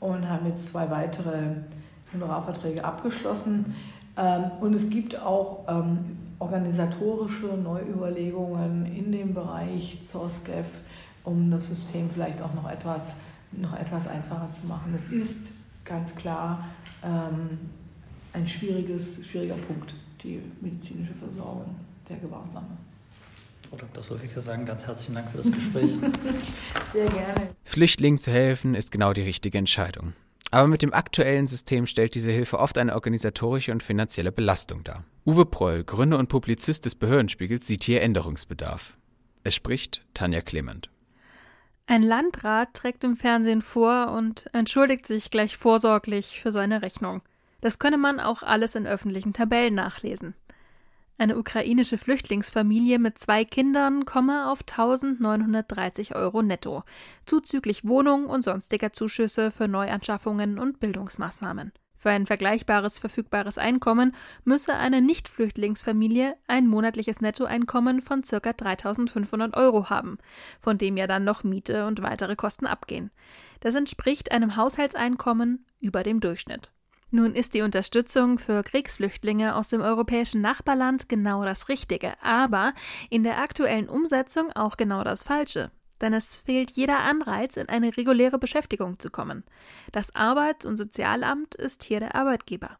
und 0.00 0.26
haben 0.26 0.46
jetzt 0.46 0.72
zwei 0.72 0.88
weitere 0.88 1.56
Honorarverträge 2.14 2.82
abgeschlossen. 2.82 3.76
Ähm, 4.16 4.50
und 4.62 4.72
es 4.72 4.88
gibt 4.88 5.20
auch 5.20 5.66
ähm, 5.68 6.16
organisatorische 6.38 7.48
Neuüberlegungen 7.48 8.86
in 8.86 9.12
dem 9.12 9.34
Bereich 9.34 10.00
ZOSGEF, 10.10 10.68
um 11.22 11.50
das 11.50 11.68
System 11.68 12.08
vielleicht 12.14 12.40
auch 12.40 12.54
noch 12.54 12.70
etwas, 12.70 13.16
noch 13.52 13.78
etwas 13.78 14.08
einfacher 14.08 14.50
zu 14.52 14.66
machen. 14.66 14.94
Es 14.94 15.10
ist 15.10 15.48
ganz 15.84 16.14
klar, 16.14 16.64
ähm, 17.04 17.58
ein 18.34 18.48
schwieriges, 18.48 19.24
schwieriger 19.26 19.54
Punkt, 19.54 19.94
die 20.22 20.42
medizinische 20.60 21.14
Versorgung 21.14 21.74
der 22.08 22.16
Gewahrsame. 22.18 22.76
Frau 23.70 23.76
Dr. 23.76 24.02
Solvike 24.02 24.40
sagen 24.40 24.66
ganz 24.66 24.86
herzlichen 24.86 25.14
Dank 25.14 25.30
für 25.30 25.38
das 25.38 25.50
Gespräch. 25.50 25.92
Sehr 26.92 27.08
gerne. 27.08 27.48
Flüchtlingen 27.64 28.18
zu 28.18 28.30
helfen 28.30 28.74
ist 28.74 28.90
genau 28.90 29.12
die 29.12 29.22
richtige 29.22 29.56
Entscheidung. 29.56 30.12
Aber 30.50 30.68
mit 30.68 30.82
dem 30.82 30.92
aktuellen 30.92 31.46
System 31.46 31.86
stellt 31.86 32.14
diese 32.14 32.30
Hilfe 32.30 32.58
oft 32.58 32.76
eine 32.76 32.94
organisatorische 32.94 33.72
und 33.72 33.82
finanzielle 33.82 34.30
Belastung 34.30 34.84
dar. 34.84 35.04
Uwe 35.24 35.46
Proll, 35.46 35.82
Gründer 35.84 36.18
und 36.18 36.28
Publizist 36.28 36.84
des 36.84 36.94
Behördenspiegels, 36.94 37.66
sieht 37.66 37.84
hier 37.84 38.02
Änderungsbedarf. 38.02 38.96
Es 39.42 39.54
spricht 39.54 40.04
Tanja 40.12 40.42
Clement. 40.42 40.90
Ein 41.86 42.02
Landrat 42.02 42.74
trägt 42.74 43.04
im 43.04 43.16
Fernsehen 43.16 43.62
vor 43.62 44.12
und 44.12 44.46
entschuldigt 44.52 45.06
sich 45.06 45.30
gleich 45.30 45.56
vorsorglich 45.56 46.40
für 46.40 46.52
seine 46.52 46.82
Rechnung. 46.82 47.22
Das 47.64 47.78
könne 47.78 47.96
man 47.96 48.20
auch 48.20 48.42
alles 48.42 48.74
in 48.74 48.86
öffentlichen 48.86 49.32
Tabellen 49.32 49.74
nachlesen. 49.74 50.34
Eine 51.16 51.38
ukrainische 51.38 51.96
Flüchtlingsfamilie 51.96 52.98
mit 52.98 53.16
zwei 53.16 53.46
Kindern 53.46 54.04
komme 54.04 54.50
auf 54.50 54.60
1930 54.68 56.14
Euro 56.14 56.42
netto, 56.42 56.82
zuzüglich 57.24 57.86
Wohnung 57.86 58.26
und 58.26 58.44
sonstiger 58.44 58.92
Zuschüsse 58.92 59.50
für 59.50 59.66
Neuanschaffungen 59.66 60.58
und 60.58 60.78
Bildungsmaßnahmen. 60.78 61.72
Für 61.96 62.10
ein 62.10 62.26
vergleichbares 62.26 62.98
verfügbares 62.98 63.56
Einkommen 63.56 64.14
müsse 64.44 64.74
eine 64.74 65.00
Nicht-Flüchtlingsfamilie 65.00 66.36
ein 66.46 66.66
monatliches 66.66 67.22
Nettoeinkommen 67.22 68.02
von 68.02 68.20
ca. 68.20 68.52
3500 68.52 69.56
Euro 69.56 69.88
haben, 69.88 70.18
von 70.60 70.76
dem 70.76 70.98
ja 70.98 71.06
dann 71.06 71.24
noch 71.24 71.44
Miete 71.44 71.86
und 71.86 72.02
weitere 72.02 72.36
Kosten 72.36 72.66
abgehen. 72.66 73.10
Das 73.60 73.74
entspricht 73.74 74.32
einem 74.32 74.56
Haushaltseinkommen 74.56 75.64
über 75.80 76.02
dem 76.02 76.20
Durchschnitt. 76.20 76.73
Nun 77.10 77.34
ist 77.34 77.54
die 77.54 77.62
Unterstützung 77.62 78.38
für 78.38 78.62
Kriegsflüchtlinge 78.62 79.54
aus 79.54 79.68
dem 79.68 79.80
europäischen 79.80 80.40
Nachbarland 80.40 81.08
genau 81.08 81.44
das 81.44 81.68
Richtige, 81.68 82.14
aber 82.22 82.74
in 83.10 83.22
der 83.22 83.38
aktuellen 83.38 83.88
Umsetzung 83.88 84.50
auch 84.52 84.76
genau 84.76 85.04
das 85.04 85.22
Falsche. 85.22 85.70
Denn 86.00 86.12
es 86.12 86.40
fehlt 86.40 86.72
jeder 86.72 86.98
Anreiz, 86.98 87.56
in 87.56 87.68
eine 87.68 87.96
reguläre 87.96 88.38
Beschäftigung 88.38 88.98
zu 88.98 89.10
kommen. 89.10 89.44
Das 89.92 90.14
Arbeits- 90.14 90.66
und 90.66 90.76
Sozialamt 90.76 91.54
ist 91.54 91.84
hier 91.84 92.00
der 92.00 92.14
Arbeitgeber. 92.16 92.78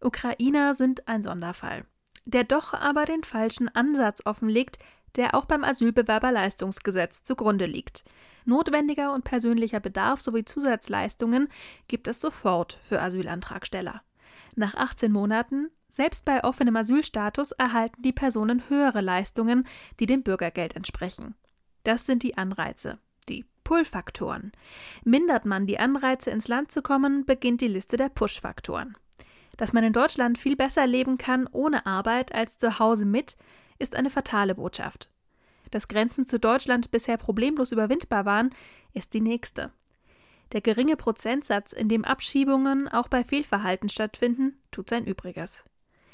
Ukrainer 0.00 0.74
sind 0.74 1.08
ein 1.08 1.22
Sonderfall, 1.22 1.84
der 2.24 2.44
doch 2.44 2.72
aber 2.72 3.04
den 3.04 3.24
falschen 3.24 3.68
Ansatz 3.68 4.22
offenlegt, 4.24 4.78
der 5.16 5.34
auch 5.34 5.44
beim 5.44 5.64
Asylbewerberleistungsgesetz 5.64 7.22
zugrunde 7.22 7.66
liegt. 7.66 8.04
Notwendiger 8.44 9.12
und 9.12 9.24
persönlicher 9.24 9.80
Bedarf 9.80 10.20
sowie 10.20 10.44
Zusatzleistungen 10.44 11.48
gibt 11.88 12.08
es 12.08 12.20
sofort 12.20 12.78
für 12.80 13.00
Asylantragsteller. 13.00 14.02
Nach 14.56 14.74
18 14.74 15.12
Monaten, 15.12 15.70
selbst 15.88 16.24
bei 16.24 16.44
offenem 16.44 16.76
Asylstatus, 16.76 17.52
erhalten 17.52 18.02
die 18.02 18.12
Personen 18.12 18.68
höhere 18.68 19.00
Leistungen, 19.00 19.66
die 19.98 20.06
dem 20.06 20.22
Bürgergeld 20.22 20.76
entsprechen. 20.76 21.34
Das 21.84 22.06
sind 22.06 22.22
die 22.22 22.36
Anreize, 22.36 22.98
die 23.28 23.46
Pull-Faktoren. 23.64 24.52
Mindert 25.04 25.44
man 25.44 25.66
die 25.66 25.78
Anreize, 25.78 26.30
ins 26.30 26.48
Land 26.48 26.72
zu 26.72 26.82
kommen, 26.82 27.24
beginnt 27.24 27.60
die 27.60 27.68
Liste 27.68 27.96
der 27.96 28.08
Push-Faktoren. 28.08 28.96
Dass 29.56 29.72
man 29.72 29.84
in 29.84 29.92
Deutschland 29.92 30.38
viel 30.38 30.56
besser 30.56 30.86
leben 30.86 31.18
kann 31.18 31.46
ohne 31.52 31.86
Arbeit 31.86 32.34
als 32.34 32.58
zu 32.58 32.78
Hause 32.78 33.04
mit, 33.04 33.36
ist 33.78 33.94
eine 33.94 34.10
fatale 34.10 34.54
Botschaft 34.54 35.10
dass 35.70 35.88
Grenzen 35.88 36.26
zu 36.26 36.38
Deutschland 36.38 36.90
bisher 36.90 37.16
problemlos 37.16 37.72
überwindbar 37.72 38.24
waren, 38.24 38.50
ist 38.92 39.14
die 39.14 39.20
nächste. 39.20 39.72
Der 40.52 40.60
geringe 40.60 40.96
Prozentsatz, 40.96 41.72
in 41.72 41.88
dem 41.88 42.04
Abschiebungen 42.04 42.88
auch 42.88 43.08
bei 43.08 43.22
Fehlverhalten 43.22 43.88
stattfinden, 43.88 44.58
tut 44.72 44.90
sein 44.90 45.06
Übriges. 45.06 45.64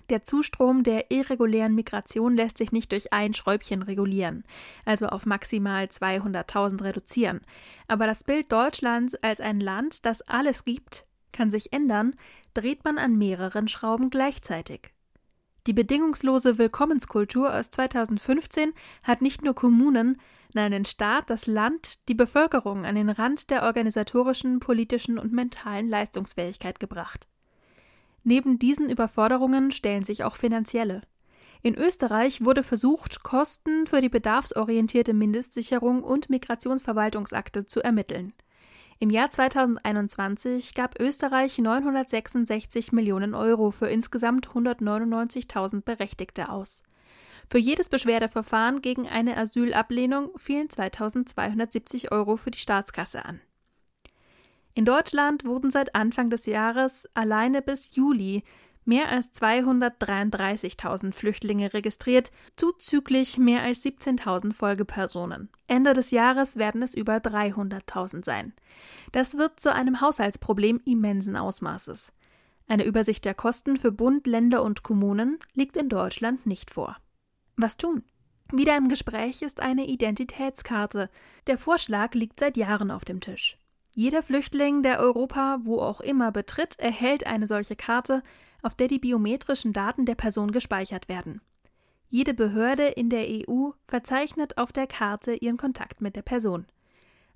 Der 0.08 0.22
Zustrom 0.22 0.84
der 0.84 1.10
irregulären 1.10 1.74
Migration 1.74 2.36
lässt 2.36 2.58
sich 2.58 2.70
nicht 2.70 2.92
durch 2.92 3.12
ein 3.12 3.34
Schräubchen 3.34 3.82
regulieren, 3.82 4.44
also 4.84 5.06
auf 5.06 5.26
maximal 5.26 5.86
200.000 5.86 6.84
reduzieren. 6.84 7.40
Aber 7.88 8.06
das 8.06 8.22
Bild 8.22 8.52
Deutschlands 8.52 9.16
als 9.16 9.40
ein 9.40 9.58
Land, 9.58 10.06
das 10.06 10.22
alles 10.22 10.62
gibt, 10.62 11.06
kann 11.32 11.50
sich 11.50 11.72
ändern, 11.72 12.14
dreht 12.54 12.84
man 12.84 12.98
an 12.98 13.16
mehreren 13.18 13.66
Schrauben 13.68 14.10
gleichzeitig. 14.10 14.92
Die 15.66 15.72
bedingungslose 15.72 16.58
Willkommenskultur 16.58 17.52
aus 17.52 17.70
2015 17.70 18.72
hat 19.02 19.20
nicht 19.20 19.42
nur 19.42 19.54
Kommunen, 19.54 20.20
einen 20.54 20.84
Staat, 20.84 21.28
das 21.28 21.46
Land, 21.46 21.98
die 22.08 22.14
Bevölkerung 22.14 22.86
an 22.86 22.94
den 22.94 23.10
Rand 23.10 23.50
der 23.50 23.64
organisatorischen, 23.64 24.58
politischen 24.58 25.18
und 25.18 25.32
mentalen 25.32 25.88
Leistungsfähigkeit 25.88 26.80
gebracht. 26.80 27.28
Neben 28.24 28.58
diesen 28.58 28.88
Überforderungen 28.88 29.70
stellen 29.70 30.02
sich 30.02 30.24
auch 30.24 30.36
finanzielle. 30.36 31.02
In 31.62 31.74
Österreich 31.74 32.44
wurde 32.44 32.62
versucht, 32.62 33.22
Kosten 33.22 33.86
für 33.86 34.00
die 34.00 34.08
bedarfsorientierte 34.08 35.14
Mindestsicherung 35.14 36.02
und 36.02 36.30
Migrationsverwaltungsakte 36.30 37.66
zu 37.66 37.82
ermitteln. 37.82 38.32
Im 38.98 39.10
Jahr 39.10 39.28
2021 39.28 40.72
gab 40.72 40.98
Österreich 40.98 41.58
966 41.58 42.92
Millionen 42.92 43.34
Euro 43.34 43.70
für 43.70 43.88
insgesamt 43.88 44.48
199.000 44.48 45.82
Berechtigte 45.82 46.48
aus. 46.48 46.82
Für 47.50 47.58
jedes 47.58 47.90
Beschwerdeverfahren 47.90 48.80
gegen 48.80 49.06
eine 49.06 49.36
Asylablehnung 49.36 50.30
fielen 50.38 50.70
2270 50.70 52.10
Euro 52.10 52.38
für 52.38 52.50
die 52.50 52.58
Staatskasse 52.58 53.24
an. 53.26 53.40
In 54.72 54.86
Deutschland 54.86 55.44
wurden 55.44 55.70
seit 55.70 55.94
Anfang 55.94 56.30
des 56.30 56.46
Jahres 56.46 57.06
alleine 57.12 57.60
bis 57.60 57.96
Juli 57.96 58.44
mehr 58.86 59.08
als 59.08 59.32
233.000 59.32 61.12
Flüchtlinge 61.12 61.74
registriert, 61.74 62.30
zuzüglich 62.56 63.38
mehr 63.38 63.62
als 63.62 63.84
17.000 63.84 64.52
Folgepersonen. 64.52 65.50
Ende 65.66 65.94
des 65.94 66.10
Jahres 66.10 66.56
werden 66.56 66.82
es 66.82 66.94
über 66.94 67.16
300.000 67.16 68.24
sein. 68.24 68.54
Das 69.12 69.36
wird 69.36 69.60
zu 69.60 69.72
einem 69.72 70.00
Haushaltsproblem 70.00 70.80
immensen 70.84 71.36
Ausmaßes. 71.36 72.12
Eine 72.68 72.84
Übersicht 72.84 73.24
der 73.24 73.34
Kosten 73.34 73.76
für 73.76 73.92
Bund, 73.92 74.26
Länder 74.26 74.62
und 74.62 74.82
Kommunen 74.82 75.38
liegt 75.54 75.76
in 75.76 75.88
Deutschland 75.88 76.46
nicht 76.46 76.70
vor. 76.72 76.96
Was 77.56 77.76
tun? 77.76 78.02
Wieder 78.52 78.76
im 78.76 78.88
Gespräch 78.88 79.42
ist 79.42 79.60
eine 79.60 79.86
Identitätskarte. 79.86 81.10
Der 81.46 81.58
Vorschlag 81.58 82.14
liegt 82.14 82.38
seit 82.38 82.56
Jahren 82.56 82.90
auf 82.90 83.04
dem 83.04 83.20
Tisch. 83.20 83.58
Jeder 83.94 84.22
Flüchtling, 84.22 84.82
der 84.82 85.00
Europa 85.00 85.60
wo 85.64 85.80
auch 85.80 86.00
immer 86.00 86.30
betritt, 86.30 86.78
erhält 86.78 87.26
eine 87.26 87.46
solche 87.46 87.76
Karte, 87.76 88.22
auf 88.62 88.74
der 88.74 88.88
die 88.88 88.98
biometrischen 88.98 89.72
Daten 89.72 90.06
der 90.06 90.14
Person 90.14 90.50
gespeichert 90.50 91.08
werden. 91.08 91.40
Jede 92.08 92.34
Behörde 92.34 92.86
in 92.86 93.10
der 93.10 93.26
EU 93.28 93.70
verzeichnet 93.88 94.58
auf 94.58 94.72
der 94.72 94.86
Karte 94.86 95.34
ihren 95.34 95.56
Kontakt 95.56 96.00
mit 96.00 96.16
der 96.16 96.22
Person. 96.22 96.66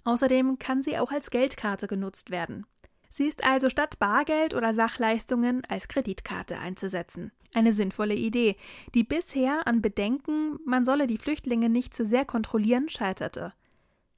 Außerdem 0.05 0.59
kann 0.59 0.83
sie 0.83 0.99
auch 0.99 1.11
als 1.11 1.31
Geldkarte 1.31 1.87
genutzt 1.87 2.31
werden. 2.31 2.67
Sie 3.09 3.27
ist 3.27 3.43
also 3.43 3.69
statt 3.69 3.99
Bargeld 3.99 4.55
oder 4.55 4.73
Sachleistungen 4.73 5.65
als 5.69 5.89
Kreditkarte 5.89 6.59
einzusetzen. 6.59 7.33
Eine 7.53 7.73
sinnvolle 7.73 8.15
Idee, 8.15 8.57
die 8.95 9.03
bisher 9.03 9.67
an 9.67 9.83
Bedenken, 9.83 10.61
man 10.65 10.85
solle 10.85 11.09
die 11.09 11.19
Flüchtlinge 11.19 11.69
nicht 11.69 11.93
zu 11.93 12.05
sehr 12.05 12.25
kontrollieren, 12.25 12.89
scheiterte. 12.89 13.53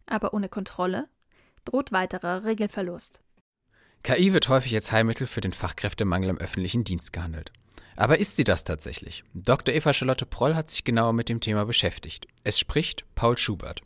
Aber 0.05 0.35
ohne 0.35 0.51
Kontrolle 0.51 1.09
droht 1.65 1.93
weiterer 1.93 2.45
Regelverlust. 2.45 3.23
KI 4.03 4.33
wird 4.33 4.49
häufig 4.49 4.75
als 4.75 4.91
Heilmittel 4.91 5.29
für 5.29 5.41
den 5.41 5.53
Fachkräftemangel 5.53 6.31
im 6.31 6.39
öffentlichen 6.39 6.83
Dienst 6.83 7.13
gehandelt. 7.13 7.53
Aber 7.95 8.19
ist 8.19 8.35
sie 8.35 8.43
das 8.43 8.65
tatsächlich? 8.65 9.23
Dr. 9.33 9.73
Eva 9.73 9.95
Charlotte 9.95 10.27
Proll 10.27 10.57
hat 10.57 10.71
sich 10.71 10.83
genauer 10.83 11.13
mit 11.13 11.29
dem 11.29 11.39
Thema 11.41 11.65
beschäftigt. 11.67 12.27
Es 12.43 12.59
spricht 12.59 13.05
Paul 13.15 13.39
Schubert. 13.39 13.81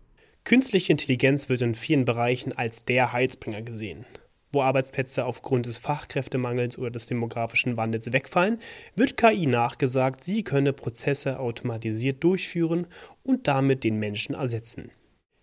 Künstliche 0.44 0.92
Intelligenz 0.92 1.50
wird 1.50 1.60
in 1.60 1.74
vielen 1.74 2.06
Bereichen 2.06 2.56
als 2.56 2.84
der 2.86 3.12
Heilsbringer 3.12 3.60
gesehen. 3.60 4.06
Wo 4.52 4.62
Arbeitsplätze 4.62 5.26
aufgrund 5.26 5.66
des 5.66 5.76
Fachkräftemangels 5.76 6.78
oder 6.78 6.90
des 6.90 7.06
demografischen 7.06 7.76
Wandels 7.76 8.10
wegfallen, 8.10 8.58
wird 8.94 9.18
KI 9.18 9.46
nachgesagt, 9.46 10.24
sie 10.24 10.44
könne 10.44 10.72
Prozesse 10.72 11.38
automatisiert 11.38 12.24
durchführen 12.24 12.86
und 13.22 13.48
damit 13.48 13.84
den 13.84 13.98
Menschen 13.98 14.34
ersetzen. 14.34 14.92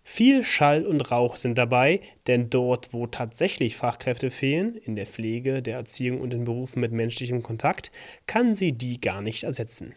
Viel 0.06 0.44
Schall 0.44 0.84
und 0.84 1.00
Rauch 1.10 1.36
sind 1.36 1.56
dabei, 1.56 2.00
denn 2.26 2.50
dort, 2.50 2.92
wo 2.92 3.06
tatsächlich 3.06 3.74
Fachkräfte 3.74 4.30
fehlen, 4.30 4.74
in 4.76 4.96
der 4.96 5.06
Pflege, 5.06 5.62
der 5.62 5.76
Erziehung 5.76 6.20
und 6.20 6.34
in 6.34 6.44
Berufen 6.44 6.80
mit 6.80 6.92
menschlichem 6.92 7.42
Kontakt, 7.42 7.90
kann 8.26 8.52
sie 8.52 8.72
die 8.72 9.00
gar 9.00 9.22
nicht 9.22 9.44
ersetzen. 9.44 9.94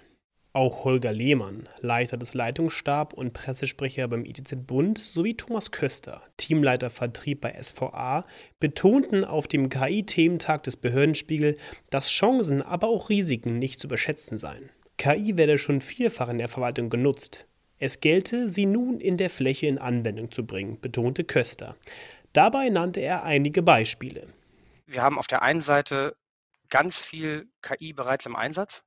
Auch 0.53 0.85
Holger 0.85 1.11
Lehmann, 1.11 1.69
Leiter 1.81 2.17
des 2.17 2.33
Leitungsstab 2.33 3.13
und 3.13 3.33
Pressesprecher 3.33 4.07
beim 4.07 4.25
ITZ 4.25 4.65
Bund, 4.65 4.97
sowie 4.97 5.35
Thomas 5.35 5.71
Köster, 5.71 6.23
Teamleiter 6.37 6.89
Vertrieb 6.89 7.41
bei 7.41 7.61
SVA, 7.61 8.25
betonten 8.59 9.23
auf 9.23 9.47
dem 9.47 9.69
KI-Thementag 9.69 10.63
des 10.63 10.77
Behördenspiegel, 10.77 11.57
dass 11.91 12.09
Chancen, 12.09 12.61
aber 12.63 12.87
auch 12.87 13.09
Risiken 13.09 13.59
nicht 13.59 13.81
zu 13.81 13.87
überschätzen 13.87 14.37
seien. 14.37 14.71
KI 14.97 15.37
werde 15.37 15.59
schon 15.59 15.81
vielfach 15.81 16.29
in 16.29 16.39
der 16.39 16.47
Verwaltung 16.47 16.89
genutzt. 16.89 17.45
Es 17.79 17.99
gelte, 17.99 18.49
sie 18.49 18.65
nun 18.65 18.99
in 18.99 19.17
der 19.17 19.29
Fläche 19.29 19.67
in 19.67 19.77
Anwendung 19.77 20.31
zu 20.31 20.45
bringen, 20.45 20.79
betonte 20.79 21.23
Köster. 21.23 21.75
Dabei 22.33 22.69
nannte 22.69 23.01
er 23.01 23.23
einige 23.23 23.61
Beispiele. 23.61 24.27
Wir 24.85 25.03
haben 25.03 25.19
auf 25.19 25.27
der 25.27 25.41
einen 25.43 25.61
Seite 25.61 26.15
ganz 26.69 26.99
viel 26.99 27.47
KI 27.61 27.93
bereits 27.93 28.25
im 28.25 28.35
Einsatz. 28.35 28.83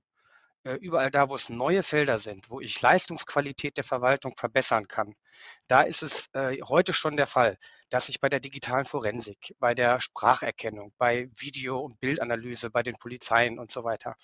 Äh, 0.65 0.75
überall 0.75 1.11
da, 1.11 1.31
wo 1.31 1.37
es 1.37 1.49
neue 1.49 1.83
Felder 1.83 2.19
sind, 2.19 2.51
wo 2.51 2.61
ich 2.61 2.81
Leistungsqualität 2.83 3.77
der 3.79 3.85
Verwaltung 3.85 4.35
verbessern 4.37 4.89
kann, 4.89 5.15
da 5.69 5.81
ist 5.83 6.03
es 6.03 6.29
äh, 6.35 6.59
heute 6.63 6.93
schon 6.93 7.17
der 7.17 7.27
Fall, 7.27 7.57
dass 7.89 8.11
ich 8.11 8.21
bei 8.21 8.29
der 8.29 8.41
digitalen 8.41 8.85
Forensik, 8.85 9.55
bei 9.59 9.75
der 9.75 10.01
Spracherkennung, 10.01 10.93
bei 10.99 11.31
Video- 11.39 11.81
und 11.81 11.99
Bildanalyse, 12.01 12.71
bei 12.71 12.83
den 12.83 12.97
Polizeien 12.99 13.59
und 13.59 13.71
so 13.71 13.85
weiter, 13.85 14.17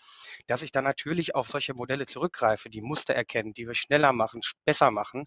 dass 0.46 0.62
ich 0.62 0.72
dann 0.72 0.84
natürlich 0.84 1.34
auf 1.34 1.48
solche 1.48 1.72
Modelle 1.74 2.04
zurückgreife, 2.06 2.68
die 2.68 2.82
Muster 2.82 3.14
erkennen, 3.14 3.54
die 3.54 3.66
wir 3.66 3.74
schneller 3.74 4.12
machen, 4.12 4.42
besser 4.66 4.90
machen. 4.90 5.26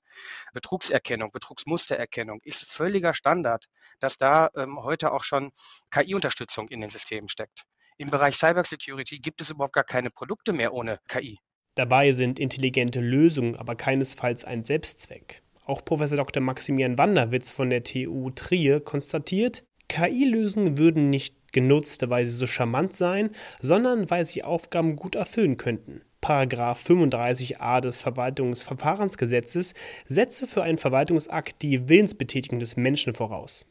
Betrugserkennung, 0.54 1.32
Betrugsmustererkennung 1.32 2.40
ist 2.44 2.70
völliger 2.72 3.16
Standard, 3.16 3.66
dass 4.00 4.18
da 4.18 4.50
ähm, 4.56 4.84
heute 4.84 5.12
auch 5.12 5.24
schon 5.24 5.52
KI-Unterstützung 5.92 6.68
in 6.70 6.82
den 6.82 6.92
Systemen 6.92 7.30
steckt. 7.30 7.66
Im 8.02 8.10
Bereich 8.10 8.38
Cybersecurity 8.38 9.18
gibt 9.18 9.42
es 9.42 9.50
überhaupt 9.50 9.74
gar 9.74 9.84
keine 9.84 10.10
Produkte 10.10 10.54
mehr 10.54 10.74
ohne 10.74 11.00
KI. 11.10 11.38
Dabei 11.76 12.14
sind 12.14 12.40
intelligente 12.40 13.02
Lösungen 13.02 13.58
aber 13.58 13.76
keinesfalls 13.76 14.46
ein 14.46 14.64
Selbstzweck. 14.64 15.42
Auch 15.66 15.84
Professor 15.84 16.16
Dr. 16.16 16.42
Maximilian 16.42 16.98
Wanderwitz 16.98 17.52
von 17.52 17.70
der 17.70 17.84
TU 17.84 18.30
Trier 18.30 18.80
konstatiert, 18.80 19.66
KI-Lösungen 19.90 20.78
würden 20.78 21.10
nicht 21.10 21.52
genutzt, 21.52 22.10
weil 22.10 22.26
sie 22.26 22.38
so 22.38 22.48
charmant 22.48 22.96
seien, 22.96 23.36
sondern 23.60 24.10
weil 24.10 24.24
sie 24.24 24.46
Aufgaben 24.46 24.96
gut 24.96 25.16
erfüllen 25.16 25.58
könnten. 25.58 26.02
Paragraph 26.22 26.82
35a 26.88 27.82
des 27.82 27.98
Verwaltungsverfahrensgesetzes 27.98 29.74
setze 30.06 30.48
für 30.48 30.64
einen 30.64 30.78
Verwaltungsakt 30.78 31.62
die 31.62 31.90
Willensbetätigung 31.90 32.60
des 32.60 32.78
Menschen 32.78 33.14
voraus. 33.14 33.66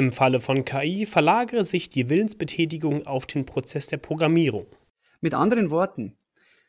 Im 0.00 0.12
Falle 0.12 0.40
von 0.40 0.64
KI 0.64 1.04
verlagere 1.04 1.62
sich 1.62 1.90
die 1.90 2.08
Willensbetätigung 2.08 3.06
auf 3.06 3.26
den 3.26 3.44
Prozess 3.44 3.86
der 3.86 3.98
Programmierung. 3.98 4.66
Mit 5.20 5.34
anderen 5.34 5.68
Worten, 5.68 6.16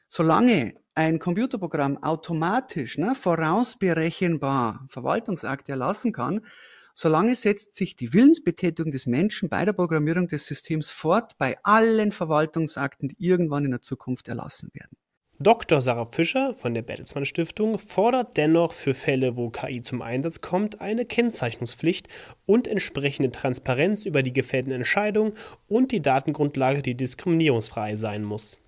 solange 0.09 0.73
ein 0.95 1.17
Computerprogramm 1.17 2.03
automatisch 2.03 2.97
ne, 2.97 3.15
vorausberechenbar 3.15 4.85
Verwaltungsakte 4.89 5.71
erlassen 5.71 6.11
kann, 6.11 6.45
solange 6.93 7.35
setzt 7.35 7.73
sich 7.73 7.95
die 7.95 8.11
Willensbetätigung 8.11 8.91
des 8.91 9.05
Menschen 9.05 9.47
bei 9.47 9.63
der 9.63 9.71
Programmierung 9.71 10.27
des 10.27 10.45
Systems 10.45 10.91
fort 10.91 11.37
bei 11.37 11.55
allen 11.63 12.11
Verwaltungsakten, 12.11 13.07
die 13.07 13.15
irgendwann 13.17 13.63
in 13.63 13.71
der 13.71 13.81
Zukunft 13.81 14.27
erlassen 14.27 14.71
werden. 14.73 14.97
Dr. 15.43 15.81
Sarah 15.81 16.05
Fischer 16.05 16.53
von 16.53 16.75
der 16.75 16.83
Bertelsmann 16.83 17.25
Stiftung 17.25 17.79
fordert 17.79 18.37
dennoch 18.37 18.73
für 18.73 18.93
Fälle, 18.93 19.37
wo 19.37 19.49
KI 19.49 19.81
zum 19.81 20.03
Einsatz 20.03 20.41
kommt, 20.41 20.81
eine 20.81 21.03
Kennzeichnungspflicht 21.03 22.07
und 22.45 22.67
entsprechende 22.67 23.31
Transparenz 23.31 24.05
über 24.05 24.21
die 24.21 24.33
gefällten 24.33 24.71
Entscheidungen 24.71 25.33
und 25.67 25.91
die 25.91 26.01
Datengrundlage, 26.01 26.83
die 26.83 26.93
diskriminierungsfrei 26.93 27.95
sein 27.95 28.23
muss. 28.23 28.60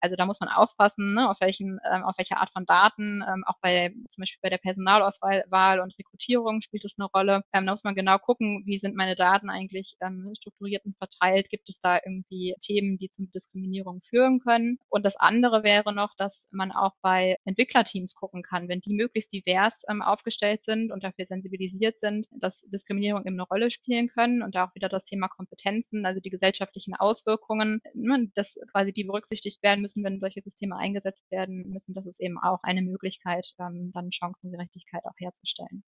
Also 0.00 0.16
da 0.16 0.26
muss 0.26 0.40
man 0.40 0.48
aufpassen, 0.48 1.14
ne, 1.14 1.28
auf, 1.30 1.40
welchen, 1.40 1.78
ähm, 1.90 2.02
auf 2.04 2.16
welche 2.18 2.36
Art 2.38 2.50
von 2.50 2.64
Daten, 2.66 3.22
ähm, 3.26 3.44
auch 3.46 3.58
bei 3.60 3.92
zum 4.10 4.22
Beispiel 4.22 4.40
bei 4.42 4.50
der 4.50 4.58
Personalauswahl 4.58 5.80
und 5.80 5.98
Rekrutierung 5.98 6.60
spielt 6.62 6.84
es 6.84 6.94
eine 6.98 7.06
Rolle. 7.06 7.42
Ähm, 7.52 7.66
da 7.66 7.72
muss 7.72 7.84
man 7.84 7.94
genau 7.94 8.18
gucken, 8.18 8.62
wie 8.66 8.78
sind 8.78 8.96
meine 8.96 9.14
Daten 9.16 9.50
eigentlich 9.50 9.96
ähm, 10.00 10.32
strukturiert 10.36 10.84
und 10.84 10.96
verteilt. 10.96 11.50
Gibt 11.50 11.68
es 11.68 11.80
da 11.80 11.98
irgendwie 12.04 12.54
Themen, 12.60 12.98
die 12.98 13.10
zum 13.10 13.30
Diskriminierung 13.30 14.00
führen 14.02 14.40
können? 14.40 14.78
Und 14.88 15.04
das 15.04 15.16
andere 15.16 15.62
wäre 15.64 15.92
noch, 15.94 16.14
dass 16.16 16.48
man 16.50 16.72
auch 16.72 16.92
bei 17.02 17.36
Entwicklerteams 17.44 18.14
gucken 18.14 18.42
kann, 18.42 18.68
wenn 18.68 18.80
die 18.80 18.94
möglichst 18.94 19.32
divers 19.32 19.82
ähm, 19.88 20.02
aufgestellt 20.02 20.62
sind 20.62 20.92
und 20.92 21.04
dafür 21.04 21.26
sensibilisiert 21.26 21.98
sind, 21.98 22.26
dass 22.32 22.62
Diskriminierung 22.68 23.24
eben 23.26 23.36
eine 23.36 23.42
Rolle 23.42 23.70
spielen 23.70 24.08
können 24.08 24.42
und 24.42 24.54
da 24.54 24.66
auch 24.66 24.74
wieder 24.74 24.88
das 24.88 25.04
Thema 25.04 25.28
Kompetenzen, 25.28 26.06
also 26.06 26.20
die 26.20 26.30
gesellschaftlichen 26.30 26.94
Auswirkungen, 26.94 27.80
ne, 27.94 28.30
dass 28.34 28.56
quasi 28.72 28.92
die 28.92 29.04
berücksichtigt 29.04 29.62
werden 29.62 29.82
müssen 29.82 29.89
müssen, 29.90 30.04
wenn 30.04 30.20
solche 30.20 30.42
Systeme 30.42 30.76
eingesetzt 30.76 31.30
werden 31.30 31.68
müssen, 31.70 31.94
das 31.94 32.06
ist 32.06 32.20
eben 32.20 32.38
auch 32.38 32.62
eine 32.62 32.82
Möglichkeit, 32.82 33.52
ähm, 33.58 33.90
dann 33.92 34.12
Chancengerechtigkeit 34.12 35.04
auch 35.04 35.18
herzustellen. 35.18 35.82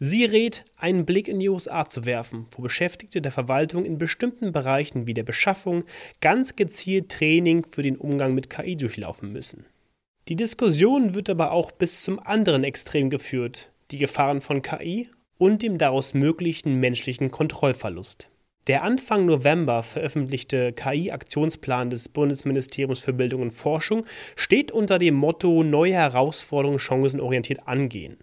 Sie 0.00 0.24
rät, 0.24 0.64
einen 0.76 1.06
Blick 1.06 1.28
in 1.28 1.38
die 1.38 1.48
USA 1.48 1.88
zu 1.88 2.04
werfen, 2.04 2.48
wo 2.50 2.62
Beschäftigte 2.62 3.22
der 3.22 3.30
Verwaltung 3.30 3.84
in 3.84 3.96
bestimmten 3.96 4.50
Bereichen 4.52 5.06
wie 5.06 5.14
der 5.14 5.22
Beschaffung 5.22 5.84
ganz 6.20 6.56
gezielt 6.56 7.10
Training 7.10 7.64
für 7.64 7.82
den 7.82 7.96
Umgang 7.96 8.34
mit 8.34 8.50
KI 8.50 8.76
durchlaufen 8.76 9.32
müssen. 9.32 9.66
Die 10.28 10.36
Diskussion 10.36 11.14
wird 11.14 11.30
aber 11.30 11.52
auch 11.52 11.70
bis 11.70 12.02
zum 12.02 12.18
anderen 12.18 12.64
Extrem 12.64 13.08
geführt. 13.08 13.70
die 13.90 13.98
Gefahren 13.98 14.40
von 14.40 14.62
KI 14.62 15.10
und 15.38 15.62
dem 15.62 15.78
daraus 15.78 16.14
möglichen 16.14 16.80
menschlichen 16.80 17.30
Kontrollverlust. 17.30 18.30
Der 18.66 18.82
Anfang 18.82 19.26
November 19.26 19.82
veröffentlichte 19.82 20.72
KI-Aktionsplan 20.72 21.90
des 21.90 22.08
Bundesministeriums 22.08 23.00
für 23.00 23.12
Bildung 23.12 23.42
und 23.42 23.50
Forschung 23.50 24.06
steht 24.36 24.72
unter 24.72 24.98
dem 24.98 25.14
Motto 25.14 25.62
Neue 25.62 25.92
Herausforderungen 25.92 26.78
chancenorientiert 26.78 27.68
angehen. 27.68 28.16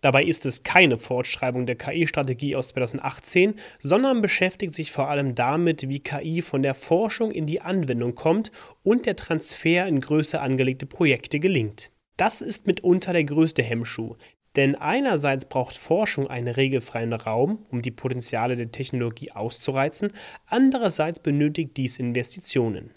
Dabei 0.00 0.24
ist 0.24 0.46
es 0.46 0.62
keine 0.62 0.96
Fortschreibung 0.96 1.66
der 1.66 1.76
KI-Strategie 1.76 2.56
aus 2.56 2.68
2018, 2.68 3.54
sondern 3.80 4.22
beschäftigt 4.22 4.72
sich 4.72 4.90
vor 4.90 5.10
allem 5.10 5.34
damit, 5.34 5.86
wie 5.86 6.00
KI 6.00 6.40
von 6.40 6.62
der 6.62 6.74
Forschung 6.74 7.30
in 7.30 7.44
die 7.44 7.60
Anwendung 7.60 8.14
kommt 8.14 8.50
und 8.82 9.04
der 9.04 9.14
Transfer 9.14 9.86
in 9.86 10.00
größer 10.00 10.40
angelegte 10.40 10.86
Projekte 10.86 11.38
gelingt. 11.38 11.90
Das 12.16 12.40
ist 12.40 12.66
mitunter 12.66 13.12
der 13.12 13.24
größte 13.24 13.62
Hemmschuh, 13.62 14.16
denn 14.56 14.74
einerseits 14.74 15.44
braucht 15.44 15.76
Forschung 15.76 16.28
einen 16.28 16.48
regelfreien 16.48 17.12
Raum, 17.12 17.64
um 17.70 17.82
die 17.82 17.90
Potenziale 17.90 18.56
der 18.56 18.70
Technologie 18.70 19.30
auszureizen, 19.32 20.12
andererseits 20.46 21.18
benötigt 21.20 21.76
dies 21.76 21.98
Investitionen. 21.98 22.90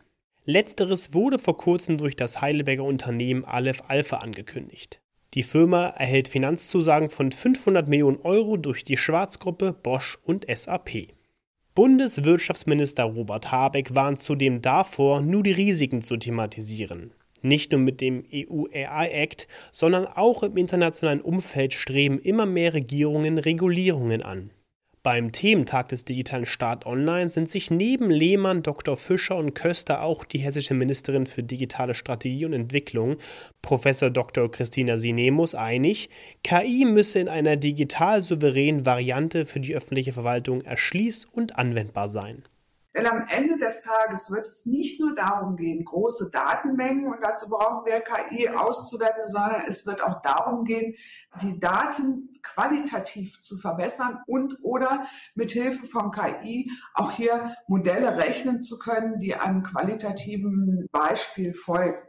Letzteres 0.45 1.13
wurde 1.13 1.39
vor 1.39 1.57
kurzem 1.57 1.97
durch 1.97 2.15
das 2.15 2.41
Heidelberger 2.41 2.83
Unternehmen 2.83 3.45
Aleph 3.45 3.83
Alpha 3.87 4.17
angekündigt. 4.17 4.99
Die 5.33 5.43
Firma 5.43 5.87
erhält 5.87 6.27
Finanzzusagen 6.27 7.09
von 7.09 7.31
500 7.31 7.87
Millionen 7.87 8.21
Euro 8.21 8.55
durch 8.55 8.83
die 8.83 8.95
Schwarzgruppe, 8.95 9.73
Bosch 9.73 10.17
und 10.23 10.45
SAP. 10.47 11.09
Bundeswirtschaftsminister 11.73 13.03
Robert 13.03 13.51
Habeck 13.51 13.95
warnt 13.95 14.21
zudem 14.21 14.61
davor, 14.61 15.19
nur 15.19 15.43
die 15.43 15.51
Risiken 15.51 16.01
zu 16.01 16.15
thematisieren. 16.15 17.11
Nicht 17.45 17.71
nur 17.71 17.79
mit 17.79 18.01
dem 18.01 18.23
EU 18.34 18.65
AI 18.73 19.10
Act, 19.12 19.47
sondern 19.71 20.08
auch 20.08 20.41
im 20.41 20.58
internationalen 20.58 21.21
Umfeld 21.21 21.75
streben 21.75 22.17
immer 22.17 22.47
mehr 22.47 22.73
Regierungen 22.73 23.38
Regulierungen 23.38 24.23
an. 24.23 24.49
Beim 25.03 25.31
Thementag 25.31 25.89
des 25.89 26.03
digitalen 26.03 26.47
Staat 26.47 26.88
Online 26.88 27.29
sind 27.29 27.47
sich 27.47 27.69
neben 27.69 28.10
Lehmann, 28.10 28.63
Dr. 28.63 28.97
Fischer 28.97 29.38
und 29.38 29.53
Köster 29.53 30.01
auch 30.01 30.25
die 30.25 30.39
hessische 30.39 30.73
Ministerin 30.73 31.27
für 31.27 31.43
digitale 31.43 31.93
Strategie 31.93 32.45
und 32.45 32.53
Entwicklung, 32.53 33.17
Prof. 33.62 33.84
Dr. 33.84 34.49
Christina 34.49 34.97
Sinemus, 34.97 35.53
einig, 35.53 36.10
KI 36.43 36.86
müsse 36.86 37.19
in 37.19 37.29
einer 37.29 37.58
digital 37.58 38.21
souveränen 38.21 38.88
Variante 38.88 39.45
für 39.45 39.60
die 39.60 39.75
öffentliche 39.75 40.13
Verwaltung 40.13 40.63
erschließ- 40.63 41.27
und 41.31 41.60
anwendbar 41.60 42.08
sein. 42.08 42.41
Denn 42.95 43.08
am 43.08 43.27
Ende 43.27 43.58
des 43.58 43.84
Tages 43.84 44.31
wird 44.31 44.47
es 44.47 44.65
nicht 44.65 45.01
nur 45.01 45.13
darum 45.15 45.58
gehen, 45.58 45.84
große 45.84 46.31
Datenmengen 46.31 47.08
und 47.08 47.21
dazu 47.21 47.49
brauchen 47.49 47.86
wir 47.86 47.99
KI 47.99 48.47
auszuwerten, 48.47 49.27
sondern 49.27 49.65
es 49.67 49.86
wird 49.86 50.01
auch 50.01 50.21
darum 50.21 50.63
gehen, 50.63 50.95
die 51.41 51.60
Daten 51.60 52.29
qualitativ 52.41 53.41
zu 53.41 53.58
verbessern 53.58 54.19
und 54.27 54.55
oder 54.63 55.08
mit 55.34 55.51
Hilfe 55.51 55.86
von 55.86 56.12
KI 56.12 56.71
auch 56.93 57.12
hier 57.12 57.58
Modelle 57.67 58.15
rechnen 58.15 58.62
zu 58.62 58.79
können, 58.79 59.19
die 59.19 59.36
einem 59.36 59.63
qualitativen 59.63 60.88
Beispiel 60.93 61.53
folgen. 61.53 61.99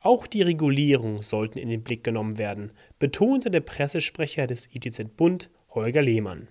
Auch 0.00 0.28
die 0.28 0.42
Regulierung 0.42 1.24
sollten 1.24 1.58
in 1.58 1.68
den 1.68 1.82
Blick 1.82 2.04
genommen 2.04 2.38
werden, 2.38 2.70
betonte 3.00 3.50
der 3.50 3.60
Pressesprecher 3.60 4.46
des 4.46 4.68
ITZ 4.72 5.16
Bund 5.16 5.50
Holger 5.70 6.02
Lehmann. 6.02 6.46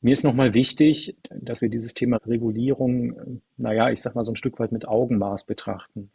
Mir 0.00 0.12
ist 0.12 0.22
nochmal 0.22 0.54
wichtig, 0.54 1.18
dass 1.30 1.60
wir 1.60 1.68
dieses 1.68 1.92
Thema 1.92 2.18
Regulierung, 2.24 3.42
naja, 3.56 3.90
ich 3.90 4.00
sag 4.00 4.14
mal 4.14 4.24
so 4.24 4.32
ein 4.32 4.36
Stück 4.36 4.60
weit 4.60 4.70
mit 4.70 4.86
Augenmaß 4.86 5.44
betrachten. 5.44 6.12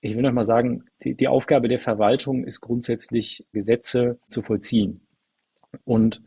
Ich 0.00 0.14
will 0.14 0.22
noch 0.22 0.32
mal 0.32 0.44
sagen, 0.44 0.84
die, 1.02 1.16
die 1.16 1.26
Aufgabe 1.26 1.66
der 1.66 1.80
Verwaltung 1.80 2.44
ist 2.44 2.60
grundsätzlich, 2.60 3.46
Gesetze 3.52 4.20
zu 4.28 4.42
vollziehen. 4.42 5.00
Und 5.84 6.22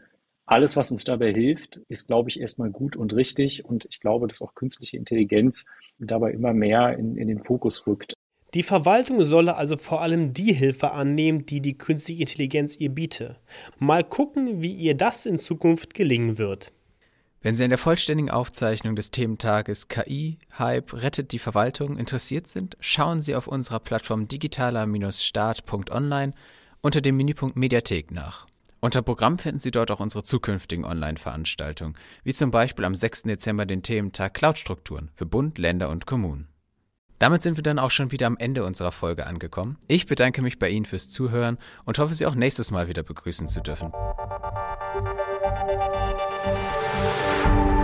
alles, 0.46 0.76
was 0.76 0.92
uns 0.92 1.06
dabei 1.06 1.32
hilft, 1.32 1.78
ist, 1.88 2.08
glaube 2.08 2.30
ich, 2.30 2.42
erstmal 2.42 2.70
gut 2.70 2.98
und 2.98 3.16
richtig. 3.16 3.64
Und 3.64 3.86
ich 3.86 4.02
glaube, 4.02 4.28
dass 4.28 4.42
auch 4.42 4.54
künstliche 4.54 4.98
Intelligenz 4.98 5.68
dabei 6.00 6.32
immer 6.32 6.54
mehr 6.54 6.98
in, 6.98 7.16
in 7.16 7.28
den 7.28 7.40
Fokus 7.40 7.88
rückt. 7.88 8.14
Die 8.56 8.64
Verwaltung 8.64 9.24
solle 9.24 9.56
also 9.56 9.78
vor 9.78 10.02
allem 10.02 10.34
die 10.34 10.54
Hilfe 10.54 10.92
annehmen, 10.92 11.46
die 11.46 11.62
die 11.62 11.78
künstliche 11.78 12.22
Intelligenz 12.22 12.76
ihr 12.76 12.90
biete. 12.90 13.38
Mal 13.78 14.04
gucken, 14.04 14.64
wie 14.64 14.74
ihr 14.74 14.96
das 14.96 15.28
in 15.28 15.38
Zukunft 15.38 15.94
gelingen 15.94 16.40
wird. 16.40 16.74
Wenn 17.42 17.56
Sie 17.56 17.64
an 17.64 17.70
der 17.70 17.80
vollständigen 17.80 18.30
Aufzeichnung 18.30 18.98
des 18.98 19.12
Thementages 19.12 19.88
KI, 19.88 20.40
Hype, 20.58 20.92
rettet 20.94 21.32
die 21.32 21.40
Verwaltung 21.40 21.98
interessiert 21.98 22.48
sind, 22.48 22.76
schauen 22.82 23.22
Sie 23.22 23.34
auf 23.34 23.48
unserer 23.48 23.80
Plattform 23.80 24.28
digitaler-start.online 24.28 26.34
unter 26.82 27.00
dem 27.00 27.16
Menüpunkt 27.16 27.56
Mediathek 27.56 28.12
nach. 28.12 28.46
Unter 28.82 29.02
Programm 29.02 29.38
finden 29.38 29.60
Sie 29.60 29.72
dort 29.72 29.90
auch 29.90 30.02
unsere 30.02 30.24
zukünftigen 30.24 30.84
Online-Veranstaltungen, 30.84 31.96
wie 32.26 32.34
zum 32.34 32.52
Beispiel 32.52 32.84
am 32.84 32.96
6. 32.96 33.24
Dezember 33.24 33.66
den 33.66 33.84
Thementag 33.84 34.34
Cloud-Strukturen 34.34 35.10
für 35.16 35.26
Bund, 35.26 35.58
Länder 35.58 35.88
und 35.90 36.06
Kommunen. 36.06 36.50
Damit 37.20 37.42
sind 37.42 37.56
wir 37.58 37.64
dann 37.64 37.80
auch 37.80 37.92
schon 37.92 38.12
wieder 38.12 38.28
am 38.28 38.36
Ende 38.38 38.66
unserer 38.66 38.92
Folge 38.92 39.28
angekommen. 39.28 39.78
Ich 39.88 40.08
bedanke 40.08 40.42
mich 40.42 40.60
bei 40.60 40.70
Ihnen 40.70 40.86
fürs 40.86 41.10
Zuhören 41.10 41.58
und 41.86 42.00
hoffe, 42.00 42.16
Sie 42.16 42.26
auch 42.26 42.36
nächstes 42.36 42.70
Mal 42.72 42.90
wieder 42.90 43.04
begrüßen 43.04 43.48
zu 43.48 43.62
dürfen. 43.62 43.94
thank 45.52 45.80
you 47.74 47.79